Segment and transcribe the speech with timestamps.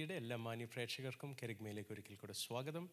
[0.00, 2.84] വിയുടെ എല്ലാ മാന്യ പ്രേക്ഷകർക്കും കെരിഗ്മയിലേക്ക് ഒരിക്കൽ കൂടെ സ്വാഗതം.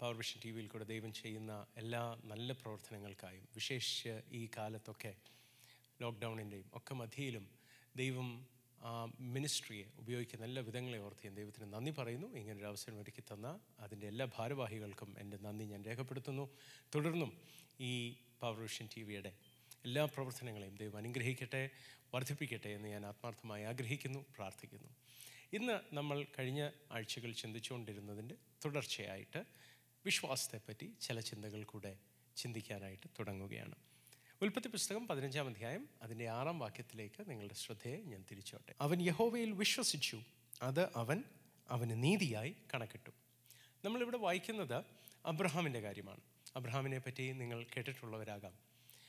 [0.00, 5.12] പവർ വിഷൻ ടി വിയിൽ കൂടെ ദൈവം ചെയ്യുന്ന എല്ലാ നല്ല പ്രവർത്തനങ്ങൾക്കായും വിശേഷിച്ച് ഈ കാലത്തൊക്കെ
[6.02, 7.44] ലോക്ക്ഡൗണിന്റെയും ഒക്കെ മധ്യയിലും
[7.96, 8.28] ദൈവം
[8.84, 12.28] ആ മിനിസ്ട്രിയെ ഉപയോഗിക്കുന്ന എല്ലാ വിധങ്ങളെ ഓർത്ത് ഞാൻ ദൈവത്തിന് നന്ദി പറയുന്നു.
[12.36, 16.50] ഇങ്ങനൊരു അവസരം ഒരുക്കി തന്ന അതിന്റെ എല്ലാ ഭാരവാഹികൾക്കും എന്റെ നന്ദി ഞാൻ രേഖപ്പെടുത്തുന്നു.
[16.94, 17.32] തുടർന്നും
[17.80, 17.92] ഈ
[18.40, 19.32] പവർ വിഷൻ ടി വിയുടെ
[19.84, 21.70] എല്ലാ പ്രവർത്തനങ്ങളെയും ദൈവം അനുഗ്രഹിക്കട്ടെ
[22.14, 24.90] വർദ്ധിപ്പിക്കട്ടെ എന്ന് ഞാൻ ആത്മാർത്ഥമായി ആഗ്രഹിക്കുന്നു പ്രാർത്ഥിക്കുന്നു.
[25.52, 28.34] ഇന്ന് നമ്മൾ കഴിഞ്ഞ ആഴ്ചകൾ ചിന്തിച്ചുകൊണ്ടിരുന്നതിന്റെ
[28.64, 29.44] തുടർച്ചയായിട്ട്
[30.04, 31.98] വിശ്വാസത്തെപ്പറ്റി ചില ചിന്തകൾ കൂടെ
[32.36, 33.74] ചിന്തിക്കാനായിട്ട് തുടങ്ങുകയാണ്.
[34.42, 38.74] ഉൽപ്പത്തി പുസ്തകം പതിനഞ്ചാം അധ്യായം അതിന്റെ ആറാം വാക്യത്തിലേക്ക് നിങ്ങളുടെ ശ്രദ്ധയെ ഞാൻ തിരിച്ചോട്ടെ.
[38.80, 40.22] അവൻ യഹോവയിൽ വിശ്വസിച്ചു
[40.62, 41.24] അത് അവൻ
[41.68, 43.10] അവന് നീതിയായി കണക്കിട്ടു.
[43.84, 44.84] നമ്മളിവിടെ വായിക്കുന്നത്
[45.26, 46.20] അബ്രഹാമിന്റെ കാര്യമാണ്.
[46.56, 48.52] അബ്രഹാമിനെ പറ്റി നിങ്ങൾ കേട്ടിട്ടുള്ളവരാകാം.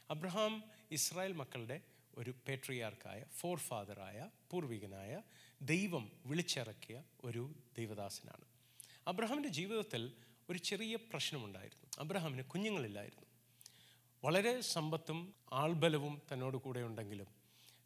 [0.10, 1.82] അബ്രഹാം ഇസ്രായേൽ മക്കളുടെ
[2.18, 5.22] ഒരു പേട്രിയാർക്കായ ഫോർ ഫാദറായ പൂർവികനായ
[5.62, 8.46] ദൈവം വിളിച്ചിറക്കിയ ഒരു ദൈവദാസനാണ്.
[9.08, 10.14] അബ്രഹാമിന്റെ ജീവിതത്തിൽ
[10.50, 11.86] ഒരു ചെറിയ പ്രശ്നമുണ്ടായിരുന്നു.
[12.00, 13.26] അബ്രഹാമിന് കുഞ്ഞുങ്ങളില്ലായിരുന്നു.
[14.24, 17.28] വളരെ സമ്പത്തും ആൾബലവും തന്നോട് കൂടെ ഉണ്ടെങ്കിലും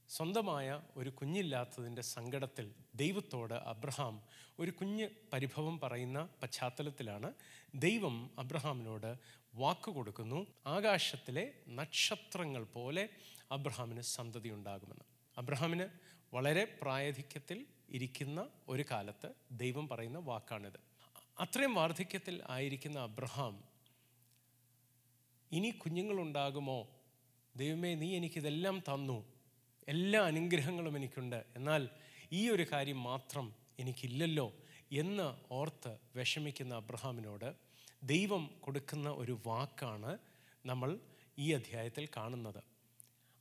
[0.10, 4.24] സ്വന്തമായ ഒരു കുഞ്ഞില്ലാത്തതിന്റെ സങ്കടത്തിൽ ദൈവത്തോട് അബ്രഹാം
[4.60, 7.34] ഒരു കുഞ്ഞ് പരിഭവം പറയുന്ന പശ്ചാത്തലത്തിലാണ്
[7.76, 9.18] ദൈവം അബ്രഹാമിനോട്
[9.56, 10.48] വാക്ക് കൊടുക്കുന്നു.
[10.66, 13.10] ആകാശത്തിലെ നക്ഷത്രങ്ങൾ പോലെ
[13.52, 15.04] അബ്രഹാമിന് സന്തതി ഉണ്ടാകുമെന്ന്
[15.38, 15.86] അബ്രഹാമിന്
[16.34, 20.80] വളരെ പ്രായധിക്യത്തിൽ ഇരിക്കുന്ന ഒരു കാലത്ത് ദൈവം പറയുന്ന വാക്കാണിത്.
[21.40, 23.64] അത്രയും വാർദ്ധക്യത്തിൽ ആയിരിക്കുന്ന അബ്രഹാം
[25.52, 26.90] ഇനി കുഞ്ഞുങ്ങളുണ്ടാകുമോ?
[27.56, 29.26] ദൈവമേ നീ എനിക്കിതെല്ലാം തന്നു.
[29.88, 31.46] എല്ലാ അനുഗ്രഹങ്ങളും എനിക്കുണ്ട്.
[31.56, 31.90] എന്നാൽ
[32.32, 34.54] ഈ ഒരു കാര്യം മാത്രം എനിക്കില്ലല്ലോ
[34.92, 37.56] എന്ന് ഓർത്ത് വിഷമിക്കുന്ന അബ്രഹാമിനോട്
[38.04, 40.18] ദൈവം കൊടുക്കുന്ന ഒരു വാക്കാണ്
[40.66, 41.00] നമ്മൾ
[41.40, 42.64] ഈ അധ്യായത്തിൽ കാണുന്നത്.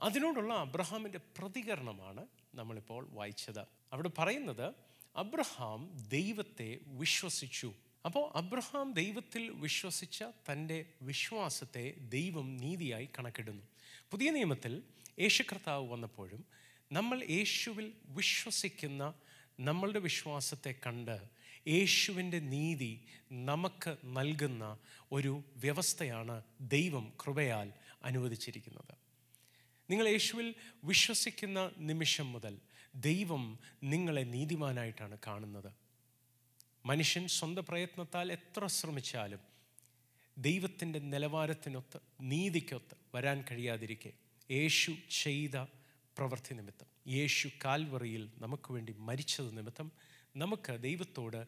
[0.01, 3.64] അതിനോടുള്ള അബ്രഹാമിന്റെ പ്രതികരണമാണ് നമ്മളിപ്പോൾ വായിച്ചത്.
[3.92, 4.72] അവിടെ പറയുന്നത്
[5.17, 7.73] അബ്രഹാം ദൈവത്തെ വിശ്വസിച്ചു.
[8.05, 13.62] അപ്പോൾ അബ്രഹാം ദൈവത്തിൽ വിശ്വസിച്ച തന്റെ വിശ്വാസത്തെ ദൈവം നീതിയായി കണക്കിടുന്നു.
[14.11, 14.83] പുതിയ നിയമത്തിൽ
[15.20, 16.45] യേശു കർത്താവ് വന്നപ്പോഴും
[16.92, 19.14] നമ്മൾ യേശുവിൽ വിശ്വസിക്കുന്ന
[19.61, 21.20] നമ്മളുടെ വിശ്വാസത്തെ കണ്ട്
[21.68, 24.79] യേശുവിന്റെ നീതി നമുക്ക് നൽകുന്ന
[25.12, 29.02] ഒരു വ്യവസ്ഥയാണ് ദൈവം കൃപയാൽ അനുവദിച്ചിരിക്കുന്നത്.
[29.92, 30.55] നിങ്ങൾ യേശുവിൽ
[30.85, 32.58] വിശ്വസിക്കുന്ന നിമിഷം മുതൽ
[32.95, 35.73] ദൈവം നിങ്ങളെ നീതിമാനായിട്ടാണ് കാണുന്നത്.
[36.86, 39.41] മനുഷ്യൻ സ്വന്തം പ്രയത്നത്താൽ എത്ര ശ്രമിച്ചാലും
[40.39, 44.13] ദൈവത്തിന്റെ നിലവാരത്തിനൊത്ത് നീതിക്കൊത്ത് വരാൻ കഴിയാതിരിക്കെ
[44.51, 44.92] യേശു
[45.23, 45.57] ചെയ്ത
[46.19, 49.92] പ്രവൃത്തി നിമിത്തം യേശു കാൽവറിയിൽ നമുക്ക് വേണ്ടി മരിച്ചത് നിമിത്തം
[50.36, 51.41] നമുക്ക് ദൈവത്തോട്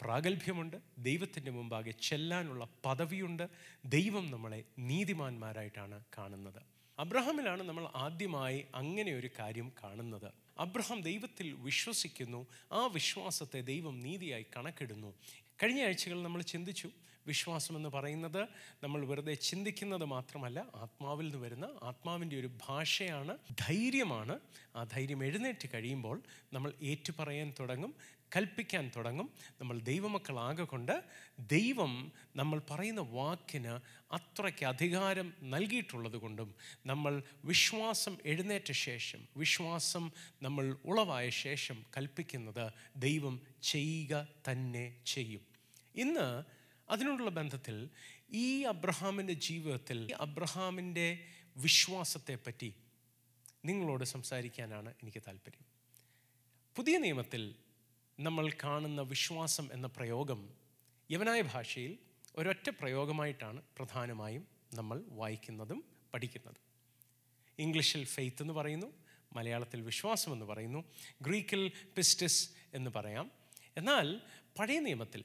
[0.00, 3.44] പ്രാഗൽഭ്യമുണ്ട് ദൈവത്തിന്റെ മുമ്പാകെ ചെല്ലാനുള്ള പദവിയുണ്ട്
[3.84, 6.79] ദൈവം നമ്മളെ നീതിമാന്മാരായിട്ടാണ് കാണുന്നത്.
[7.00, 10.32] അബ്രഹാമിലാണ് നമ്മൾ ആദ്യമായി അങ്ങനെ ഒരു കാര്യം കാണുന്നത്.
[10.58, 12.46] അബ്രഹാം ദൈവത്തിൽ വിശ്വസിക്കുന്നു.
[12.72, 15.14] ആ വിശ്വാസത്തെ ദൈവം നീതിയായി കണക്കിടുന്നു.
[15.62, 16.90] കഴിഞ്ഞ ആഴ്ചകൾ നമ്മൾ ചിന്തിച്ചു.
[17.26, 18.42] വിശ്വാസം എന്ന് പറയുന്നത്
[18.82, 24.38] നമ്മൾ വെറുതെ ചിന്തിക്കുന്നത് മാത്രമല്ല ആത്മാവിൽ നിന്ന് വരുന്ന ആത്മാവിന്റെ ഒരു ഭാഷയാണ് ധൈര്യമാണ്.
[24.76, 26.22] ആ ധൈര്യം എഴുന്നേറ്റ് കഴിയുമ്പോൾ
[26.52, 27.94] നമ്മൾ ഏറ്റുപറയാൻ തുടങ്ങും.
[28.36, 29.34] കൽപ്പിക്കാൻ തുടങ്ങും.
[29.60, 31.04] നമ്മൾ ദൈവമക്കളാകെ കൊണ്ട്
[31.38, 33.80] ദൈവം നമ്മൾ പറയുന്ന വാക്കിന്
[34.12, 36.54] അത്രയ്ക്ക് അധികാരം നൽകിയിട്ടുള്ളത് കൊണ്ടും
[36.86, 40.10] നമ്മൾ വിശ്വാസം എഴുന്നേറ്റ ശേഷം വിശ്വാസം
[40.42, 45.46] നമ്മൾ ഉളവായ ശേഷം കൽപ്പിക്കുന്നത് ദൈവം ചെയ്യുക തന്നെ ചെയ്യും.
[45.94, 46.42] ഇന്ന്
[46.90, 47.90] അതിനോടുള്ള ബന്ധത്തിൽ
[48.30, 51.26] ഈ അബ്രഹാമിന്റെ ജീവിതത്തിൽ അബ്രഹാമിന്റെ
[51.56, 52.74] വിശ്വാസത്തെ പറ്റി
[53.64, 55.64] നിങ്ങളോട് സംസാരിക്കാനാണ് എനിക്ക് താല്പര്യം.
[56.76, 57.54] പുതിയ നിയമത്തിൽ
[58.20, 60.48] നമ്മൾ കാണുന്ന വിശ്വാസം എന്ന പ്രയോഗം
[61.10, 61.98] യവനായ ഭാഷയിൽ
[62.36, 66.62] ഒരൊറ്റ പ്രയോഗമായിട്ടാണ് പ്രധാനമായും നമ്മൾ വായിക്കുന്നതും പഠിക്കുന്നതും.
[67.58, 68.86] ഇംഗ്ലീഷിൽ ഫെയ്ത്ത് എന്ന് പറയുന്നു
[69.32, 70.84] മലയാളത്തിൽ വിശ്വാസം എന്ന് പറയുന്നു
[71.22, 73.30] ഗ്രീക്കിൽ പിസ്റ്റിസ് എന്ന് പറയാം.
[73.76, 74.20] എന്നാൽ
[74.58, 75.24] പഴയ നിയമത്തിൽ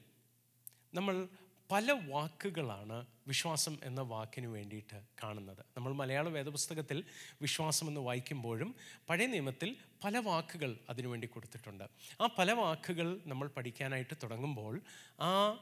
[0.94, 1.28] നമ്മൾ
[1.70, 5.64] പല വാക്കുകളാണ് വിശ്വാസം എന്ന വാക്കിന് വേണ്ടിയിട്ട് കാണുന്നത്.
[5.76, 7.04] നമ്മൾ മലയാള വേദപുസ്തകത്തിൽ
[7.42, 8.74] വിശ്വാസം എന്ന് വായിക്കുമ്പോഴും
[9.08, 11.84] പഴയ നിയമത്തിൽ പല വാക്കുകൾ അതിനുവേണ്ടി കൊടുത്തിട്ടുണ്ട്.
[12.20, 14.80] ആ പല വാക്കുകൾ നമ്മൾ പഠിക്കാനായിട്ട് തുടങ്ങുമ്പോൾ
[15.20, 15.60] ആ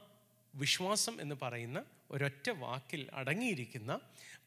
[0.55, 4.01] വിശ്വാസം എന്ന് പറയുന്ന ഒരൊറ്റ വാക്കിൽ അടങ്ങിയിരിക്കുന്ന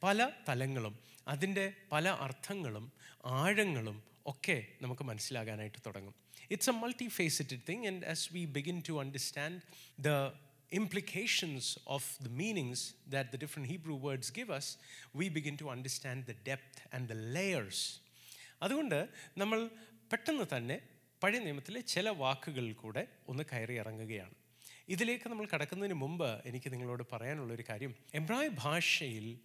[0.03, 2.91] പല തലങ്ങളും അതിന്റെ പല അർത്ഥങ്ങളും
[3.25, 6.15] ആഴങ്ങളും ഒക്കെ നമുക്ക് മനസ്സിലാകാനായിട്ട് തുടങ്ങും.
[6.51, 6.73] It's a
[7.07, 9.61] multifaceted thing and as we begin to understand
[10.01, 10.07] the
[10.75, 12.79] implications of the meanings
[13.11, 14.65] that the different Hebrew words give us,
[15.21, 18.01] we begin to understand the depth and the layers.
[18.61, 19.69] അതുകൊണ്ട് നമ്മൾ
[20.11, 20.81] പെട്ടെന്ന് തന്നെ
[21.23, 24.33] പഴയ നിയമത്തിലെ ചില വാക്കുകളിൽ കൂടെ ഒന്ന് കയറി ഇറങ്ങുകയാണ്.
[24.89, 27.95] ഇതിലേക്ക് നമ്മൾ കടക്കുന്നതിന് മുമ്പ് എനിക്ക് നിങ്ങളോട് പറയാനുള്ളൊരു കാര്യം.
[28.13, 29.39] എബ്രായ ഭാഷയിൽ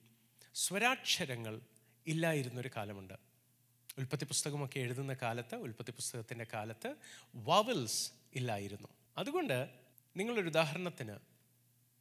[0.54, 1.60] സ്വരാക്ഷരങ്ങൾ
[2.06, 3.14] ഇല്ലായിരുന്നൊരു കാലമുണ്ട്.
[3.98, 6.94] ഉൽപ്പത്തി പുസ്തകമൊക്കെ എഴുതുന്ന കാലത്ത് ഉൽപ്പത്തി പുസ്തകത്തിന്റെ കാലത്ത്
[7.34, 8.88] വവൽസ് ഇല്ലായിരുന്നു.
[9.18, 9.81] അതുകൊണ്ട്
[10.16, 11.16] നിങ്ങളൊരു ഉദാഹരണത്തിന്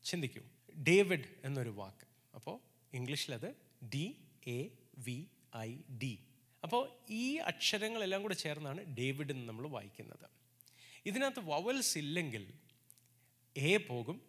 [0.04, 0.42] ചിന്തിക്കൂ.
[0.88, 2.08] ഡേവിഡ് എന്നൊരു വാക്ക്.
[2.36, 2.60] അപ്പോൾ
[2.94, 3.56] ഇംഗ്ലീഷിലത്
[3.86, 4.18] D
[4.48, 4.68] A
[4.98, 5.28] V
[5.58, 6.19] I D.
[6.63, 10.30] അപ്പോൾ ഈ അക്ഷരങ്ങളെല്ലാം കൂടെ ചേർന്നാണ് ഡേവിഡ് എന്ന് നമ്മൾ വായിക്കുന്നത്.
[11.06, 12.54] ഇതിനകത്ത് വവൽസ് ഇല്ലെങ്കിൽ
[13.58, 14.22] എ പോകും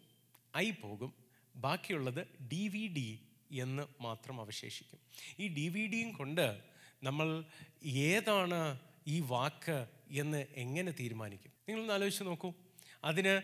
[0.57, 1.15] ഐ പോകും
[1.57, 3.21] ബാക്കിയുള്ളത് ഡി വി ഡി
[3.61, 5.01] എന്ന് മാത്രം അവശേഷിക്കും.
[5.39, 6.63] ഈ ഡി വി ഡിയും കൊണ്ട്
[7.03, 7.45] നമ്മൾ
[7.85, 11.53] ഏതാണ് ഈ വാക്ക് എന്ന് എങ്ങനെ തീരുമാനിക്കും?
[11.69, 12.55] നിങ്ങളൊന്ന് ആലോചിച്ച് നോക്കൂ.
[13.05, 13.35] അതിന്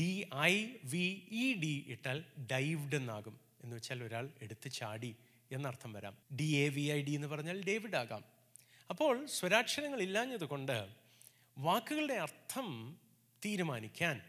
[0.00, 0.54] D I
[0.84, 5.16] V E D ഇട്ടാൽ ഡൈവ്ഡ് എന്നാകും എന്ന് വെച്ചാൽ ഒരാൾ എടുത്ത് ചാടി
[5.50, 6.16] എന്നർത്ഥം വരാം.
[6.36, 8.24] D A V I D എന്ന് പറഞ്ഞാൽ ഡേവിഡ് ആകാം.
[8.90, 10.88] അപ്പോൾ സ്വരാക്ഷരങ്ങൾ ഇല്ലാഞ്ഞത് കൊണ്ട്
[11.58, 12.98] വാക്കുകളുടെ അർത്ഥം
[13.44, 14.20] തീരുമാനിക്കാൻ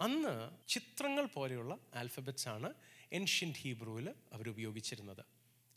[0.00, 2.74] അന്ന് ചിത്രങ്ങൾ പോലെയുള്ള ആൽഫബറ്റ്സ് ആണ്
[3.12, 5.24] ഏൻഷ്യന്റ് ഹീബ്രുവിൽ അവർ ഉപയോഗിച്ചിരുന്നത്.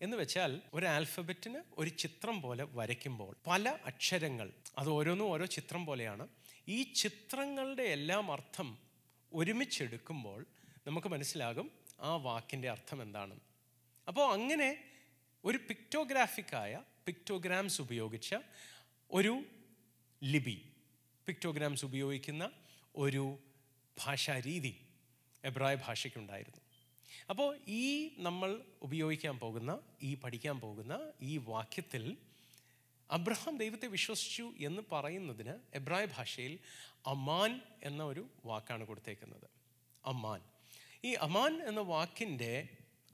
[0.01, 6.27] എന്ന് വെച്ചാൽ ഒരു ആൽഫബറ്റിന് ഒരു ചിത്രം പോലെ വരയ്ക്കുമ്പോൾ പല അക്ഷരങ്ങൾ അത് ഓരോന്നും ഓരോ ചിത്രം പോലെയാണ്
[6.67, 8.77] ഈ ചിത്രങ്ങളുടെ എല്ലാം അർത്ഥം
[9.33, 10.45] ഒരുമിച്ചെടുക്കുമ്പോൾ
[10.87, 13.39] നമുക്ക് മനസ്സിലാകും ആ വാക്കിന്റെ അർത്ഥം എന്താണ്.
[14.07, 14.69] അപ്പോൾ അങ്ങനെ
[15.45, 18.35] ഒരു പിക്ടോഗ്രാഫിക്കായ പിക്ടോഗ്രാംസ് ഉപയോഗിച്ച
[19.11, 19.43] ഒരു
[20.21, 20.57] ലിപി
[21.27, 22.51] പിക്ടോഗ്രാംസ് ഉപയോഗിക്കുന്ന
[22.95, 23.39] ഒരു
[23.97, 24.73] ഭാഷാരീതി
[25.43, 26.61] എബ്രായ ഭാഷയ്ക്കുണ്ടായിരുന്നു.
[27.29, 32.17] അപ്പോൾ ഈ നമ്മൾ ഉപയോഗിക്കാൻ പോകുന്ന ഈ പഠിക്കാൻ പോകുന്ന ഈ വാക്യത്തിൽ
[33.13, 36.59] അബ്രഹാം ദൈവത്തെ വിശ്വസിച്ചു എന്ന് പറയുന്നതിന് എബ്രായ ഭാഷയിൽ
[37.07, 39.49] അമാൻ എന്ന ഒരു വാക്കാണ് കൊടുത്തേക്കുന്നത്.
[40.05, 40.41] അമാൻ.
[41.05, 42.67] ഈ അമാൻ എന്ന വാക്കിന്റെ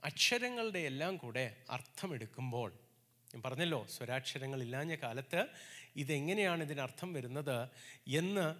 [0.04, 2.72] അക്ഷരങ്ങളുടെ എല്ലാം കൂടെ അർത്ഥമെടുക്കുമ്പോൾ
[3.34, 5.46] ഞാൻ പറഞ്ഞല്ലോ സ്വരാക്ഷരങ്ങൾ ഇല്ലാഞ്ഞ കാലത്ത്
[5.96, 7.68] ഇതെങ്ങനെയാണ് ഇതിനർത്ഥം വരുന്നത്
[8.08, 8.54] എന്ന്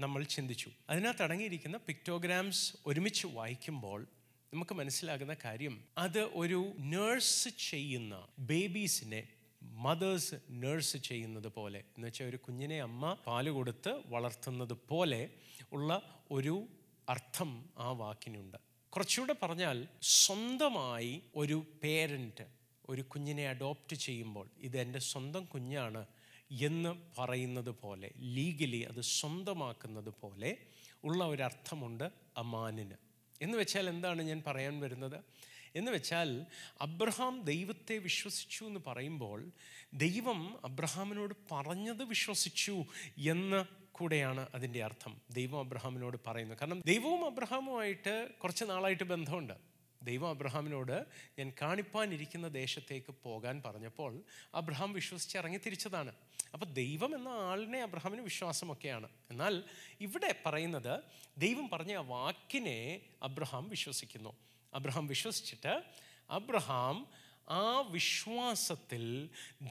[0.00, 0.70] നമ്മൾ ചിന്തിച്ചു.
[0.90, 4.06] അതിനകത്ത് അടങ്ങിയിരിക്കുന്ന പിക്ടോഗ്രാംസ് ഒരുമിച്ച് വായിക്കുമ്പോൾ
[4.54, 9.28] നമുക്ക് മനസ്സിലാകുന്ന കാര്യം അത് ഒരു നേഴ്സ് ചെയ്യുന്ന ബേബീസിനെ
[9.72, 15.30] മദേഴ്സ് നേഴ്സ് ചെയ്യുന്നത് പോലെ എന്ന് വെച്ചാൽ ഒരു കുഞ്ഞിനെ അമ്മ പാൽ കൊടുത്ത് വളർത്തുന്നത് പോലെ
[15.72, 16.68] ഉള്ള ഒരു
[17.08, 18.58] അർത്ഥം ആ വാക്കിനുണ്ട്.
[18.92, 22.46] കുറച്ചുകൂടെ പറഞ്ഞാൽ സ്വന്തമായി ഒരു പേരന്റ്
[22.88, 26.06] ഒരു കുഞ്ഞിനെ അഡോപ്റ്റ് ചെയ്യുമ്പോൾ ഇത് എന്റെ സ്വന്തം കുഞ്ഞാണ്
[26.50, 30.56] എന്ന് പറയുന്നത് പോലെ ലീഗലി അത് സ്വന്തമാക്കുന്നത് പോലെ
[31.04, 32.96] ഉള്ള ഒരർത്ഥമുണ്ട് അമാനിന്
[33.40, 35.24] എന്ന് വെച്ചാൽ എന്താണ് ഞാൻ പറയാൻ വരുന്നത്?
[35.76, 36.46] എന്ന് വെച്ചാൽ
[36.80, 39.50] അബ്രഹാം ദൈവത്തെ വിശ്വസിച്ചു എന്ന് പറയുമ്പോൾ
[39.94, 42.84] ദൈവം അബ്രഹാമിനോട് പറഞ്ഞത് വിശ്വസിച്ചു
[43.18, 45.20] എന്ന് കൂടെയാണ് അതിന്റെ അർത്ഥം.
[45.30, 49.52] ദൈവം അബ്രഹാമിനോട് പറയുന്നത് കാരണം ദൈവവും അബ്രഹാമുമായിട്ട് കുറച്ച് നാളായിട്ട് ബന്ധമുണ്ട്.
[50.02, 51.06] ദൈവം അബ്രഹാമിനോട്
[51.38, 54.22] ഞാൻ കാണിപ്പാനിരിക്കുന്ന ദേശത്തേക്ക് പോകാൻ പറഞ്ഞപ്പോൾ
[54.54, 56.12] അബ്രഹാം വിശ്വസിച്ച് ഇറങ്ങി തിരിച്ചതാണ്.
[56.52, 59.08] അപ്പോൾ ദൈവം എന്ന ആളിനെ അബ്രഹാമിന് വിശ്വാസമൊക്കെയാണ്.
[59.30, 59.64] എന്നാൽ
[60.00, 61.00] ഇവിടെ പറയുന്നത്
[61.38, 64.36] ദൈവം പറഞ്ഞ വാക്കിനെ അബ്രഹാം വിശ്വസിക്കുന്നു.
[64.76, 65.74] അബ്രഹാം വിശ്വസിച്ചിട്ട്
[66.30, 66.96] അബ്രഹാം
[67.48, 69.04] ആ വിശ്വാസത്തിൽ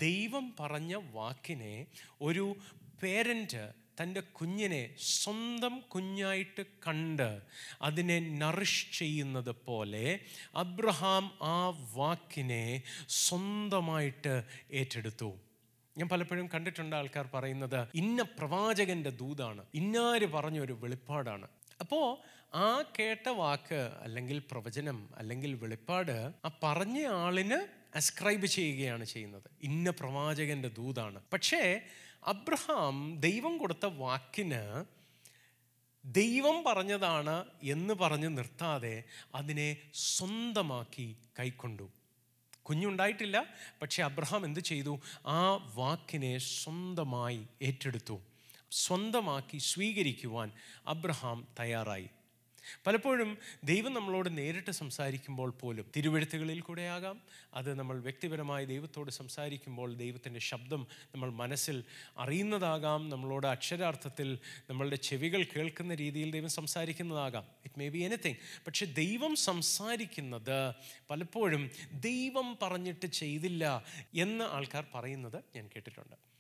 [0.01, 1.75] ദൈവം പറഞ്ഞ വാക്കിനെ
[2.21, 2.45] ഒരു
[3.03, 3.63] പേരന്റ്
[3.99, 7.29] തന്റെ കുഞ്ഞിനെ സ്വന്തം കുഞ്ഞായിട്ട് കണ്ട്
[7.81, 10.05] അതിനെ നറിഷ് ചെയ്യുന്നത് പോലെ
[10.55, 11.57] അബ്രഹാം ആ
[11.93, 12.65] വാക്കിനെ
[13.23, 14.33] സ്വന്തമായിട്ട്
[14.71, 15.29] ഏറ്റെടുത്തു.
[15.95, 21.47] ഞാൻ പലപ്പോഴും കണ്ടിട്ടുണ്ട് ആൾക്കാർ പറയുന്നത് ഇന്ന പ്രവാചകന്റെ ദൂതാണ് ഇന്നാര് പറഞ്ഞൊരു വെളിപ്പാടാണ്.
[21.79, 22.05] അപ്പോൾ
[22.55, 29.43] ആ കേട്ട വാക്ക് അല്ലെങ്കിൽ പ്രവചനം അല്ലെങ്കിൽ വെളിപ്പാട് ആ പറഞ്ഞ ആളിന് അസ്ക്രൈബ് ചെയ്യുകയാണ് ചെയ്യുന്നത്.
[29.63, 31.21] ഇന്ന പ്രവാചകന്റെ ദൂതാണ്.
[31.33, 31.81] പക്ഷേ
[32.23, 34.85] അബ്രഹാം ദൈവം കൊടുത്ത വാക്കിന്
[36.05, 39.03] ദൈവം പറഞ്ഞതാണ് എന്ന് പറഞ്ഞ് നിർത്താതെ
[39.35, 41.89] അതിനെ സ്വന്തമാക്കി കൈക്കൊണ്ടു.
[42.61, 43.45] കുഞ്ഞുണ്ടായിട്ടില്ല
[43.81, 44.99] പക്ഷെ അബ്രഹാം എന്ത് ചെയ്തു?
[45.27, 48.19] ആ വാക്കിനെ സ്വന്തമായി ഏറ്റെടുത്തു.
[48.71, 50.51] സ്വന്തമാക്കി സ്വീകരിക്കുവാൻ
[50.87, 52.09] അബ്രഹാം തയ്യാറായി.
[52.87, 57.21] പലപ്പോഴും ദൈവം നമ്മളോട് നേരിട്ട് സംസാരിക്കുമ്പോൾ പോലും തിരുവഴുത്തുകളിൽ കൂടെ ആകാം
[57.53, 61.83] അത് നമ്മൾ വ്യക്തിപരമായി ദൈവത്തോട് സംസാരിക്കുമ്പോൾ ദൈവത്തിന്റെ ശബ്ദം നമ്മൾ മനസ്സിൽ
[62.17, 63.09] അറിയുന്നതാകാം.
[63.09, 67.43] നമ്മളോട് അക്ഷരാർത്ഥത്തിൽ നമ്മളുടെ ചെവികൾ കേൾക്കുന്ന രീതിയിൽ ദൈവം സംസാരിക്കുന്നതാകാം.
[67.65, 68.35] ഇറ്റ് മേ ബി എനിത്തിങ്
[68.67, 70.73] പക്ഷെ ദൈവം സംസാരിക്കുന്നത്
[71.09, 76.34] പലപ്പോഴും ദൈവം പറഞ്ഞിട്ട് ചെയ്തില്ല എന്ന് ആൾക്കാർ പറയുന്നത് ഞാൻ കേട്ടിട്ടുണ്ട്.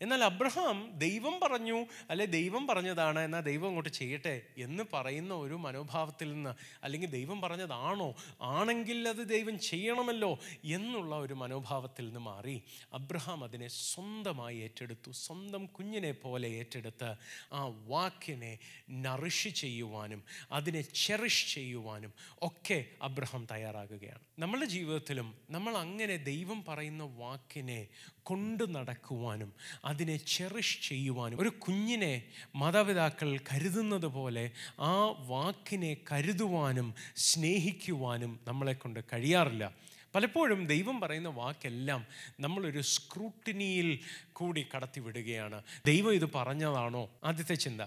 [0.00, 6.32] എന്നാൽ അബ്രഹാം ദൈവം പറഞ്ഞു അല്ലെ ദൈവം പറഞ്ഞതാണ് എന്നാൽ ദൈവം അങ്ങോട്ട് ചെയ്യട്ടെ എന്ന് പറയുന്ന ഒരു മനോഭാവത്തിൽ
[6.32, 12.62] നിന്ന് അല്ലെങ്കിൽ ദൈവം പറഞ്ഞതാണോ ആണെങ്കിൽ അത് ദൈവം ചെയ്യണമല്ലോ എന്നുള്ള ഒരു മനോഭാവത്തിൽ നിന്ന് മാറി
[12.92, 15.10] അബ്രഹാം അതിനെ സ്വന്തമായി ഏറ്റെടുത്തു.
[15.10, 17.14] സ്വന്തം കുഞ്ഞിനെ പോലെ ഏറ്റെടുത്ത്
[17.52, 18.58] ആ വാക്കിനെ
[18.90, 22.12] നറിഷ് ചെയ്യുവാനും അതിനെ ചെറിഷ് ചെയ്യുവാനും
[22.42, 24.20] ഒക്കെ അബ്രഹാം തയ്യാറാകുകയാണ്.
[24.38, 27.88] നമ്മളുടെ ജീവിതത്തിലും നമ്മൾ അങ്ങനെ ദൈവം പറയുന്ന വാക്കിനെ
[28.28, 29.52] കൊണ്ടു നടക്കുവാനും
[29.84, 32.22] അതിനെ ചെറിഷ് ചെയ്യുവാനും ഒരു കുഞ്ഞിനെ
[32.56, 34.92] മാതാപിതാക്കൾ കരുതുന്നത് പോലെ ആ
[35.26, 39.72] വാക്കിനെ കരുതുവാനും സ്നേഹിക്കുവാനും നമ്മളെ കൊണ്ട് കഴിയാറില്ല.
[40.14, 42.06] പലപ്പോഴും ദൈവം പറയുന്ന വാക്കെല്ലാം
[42.40, 43.98] നമ്മളൊരു സ്ക്രൂട്ടിനിയിൽ
[44.32, 47.10] കൂടി കടത്തി വിടുകയാണ് ദൈവം ഇത് പറഞ്ഞതാണോ?
[47.24, 47.82] ആദ്യത്തെ ചിന്ത.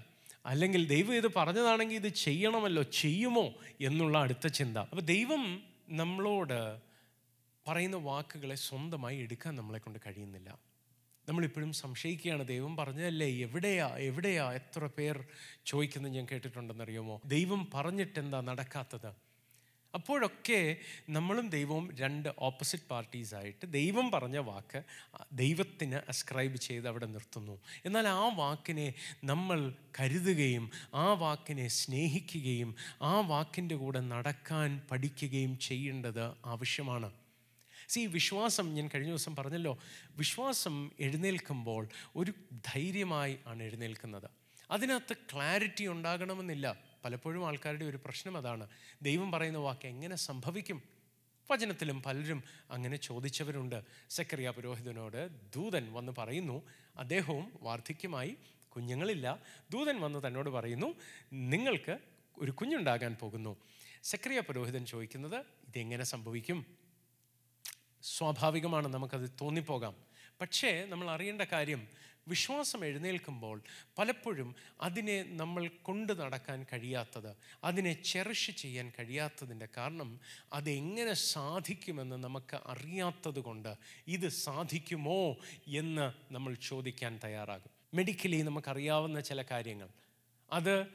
[0.46, 4.78] അല്ലെങ്കിൽ ദൈവം ഇത് പറഞ്ഞതാണെങ്കിൽ ഇത് ചെയ്യണമല്ലോ ചെയ്യുമോ എന്നുള്ള അടുത്ത ചിന്ത.
[4.78, 6.91] അപ്പോൾ ദൈവം നമ്മളോട്
[7.68, 10.58] പറയുന്ന വാക്കുകളെ സ്വന്തമായി എടുക്കാൻ നമ്മളെ കൊണ്ട് കഴിയുന്നില്ല.
[11.30, 13.28] നമ്മളിപ്പോഴും സംശയിക്കുകയാണ് ദൈവം പറഞ്ഞതല്ലേ?
[13.28, 13.88] എവിടെയാ?
[13.88, 14.54] എവിടെയാ?
[14.54, 15.26] എത്ര പേർ
[15.66, 17.22] ചോദിക്കുന്നത് ഞാൻ കേട്ടിട്ടുണ്ടെന്നറിയുമോ?
[17.26, 19.32] ദൈവം പറഞ്ഞിട്ട് എന്താ നടക്കാത്തത്?
[19.94, 20.78] അപ്പോഴൊക്കെ
[21.10, 24.84] നമ്മളും ദൈവവും രണ്ട് ഓപ്പോസിറ്റ് പാർട്ടീസായിട്ട് ദൈവം പറഞ്ഞ വാക്ക്
[25.34, 27.60] ദൈവത്തിന് അസ്ക്രൈബ് ചെയ്ത് അവിടെ നിർത്തുന്നു.
[27.86, 37.21] എന്നാൽ ആ വാക്കിനെ നമ്മൾ കരുതുകയും ആ വാക്കിനെ സ്നേഹിക്കുകയും ആ വാക്കിന്റെ കൂടെ നടക്കാൻ പഠിക്കുകയും ചെയ്യേണ്ടത് ആവശ്യമാണ്.
[37.92, 39.80] സി വിശ്വാസം ഞാൻ കഴിഞ്ഞ ദിവസം പറഞ്ഞല്ലോ
[40.12, 44.30] വിശ്വാസം എഴുന്നേൽക്കുമ്പോൾ ഒരു ധൈര്യമായി ആണ് എഴുന്നേൽക്കുന്നത്.
[44.72, 46.80] അതിനകത്ത് ക്ലാരിറ്റി ഉണ്ടാകണമെന്നില്ല.
[47.06, 48.68] പലപ്പോഴും ആൾക്കാരുടെ ഒരു പ്രശ്നം അതാണ്.
[49.02, 50.84] ദൈവം പറയുന്ന വാക്ക് എങ്ങനെ സംഭവിക്കും?
[51.52, 53.84] വചനത്തിലും പലരും അങ്ങനെ ചോദിച്ചവരുണ്ട്.
[54.10, 56.64] സക്കറിയ പുരോഹിതനോട് ദൂതൻ വന്ന് പറയുന്നു
[56.98, 58.38] അദ്ദേഹവും വാർദ്ധക്യമായി
[58.76, 59.40] കുഞ്ഞുങ്ങളില്ല.
[59.72, 60.96] ദൂതൻ വന്ന് തന്നോട് പറയുന്നു
[61.34, 61.98] നിങ്ങൾക്ക്
[62.38, 63.58] ഒരു കുഞ്ഞുണ്ടാകാൻ പോകുന്നു.
[64.04, 66.81] സക്രിയ പുരോഹിതൻ ചോദിക്കുന്നത് ഇതെങ്ങനെ സംഭവിക്കും?
[68.04, 69.96] സ്വാഭാവികമാണ് നമുക്കത് തോന്നിപ്പോകാം.
[70.42, 71.88] പക്ഷേ നമ്മൾ അറിയേണ്ട കാര്യം
[72.28, 73.62] വിശ്വാസം എഴുന്നേൽക്കുമ്പോൾ
[73.98, 80.20] പലപ്പോഴും അതിനെ നമ്മൾ കൊണ്ടു നടക്കാൻ കഴിയാത്തത് അതിനെ ചെറിഷ് ചെയ്യാൻ കഴിയാത്തതിന്റെ കാരണം
[80.54, 83.76] അതെങ്ങനെ സാധിക്കുമെന്ന് നമുക്ക് അറിയാത്തത് കൊണ്ട്
[84.08, 87.70] ഇത് സാധിക്കുമോ എന്ന് നമ്മൾ ചോദിക്കാൻ തയ്യാറാകും.
[87.94, 89.90] മെഡിക്കലി നമുക്കറിയാവുന്ന ചില കാര്യങ്ങൾ.
[90.52, 90.86] അത്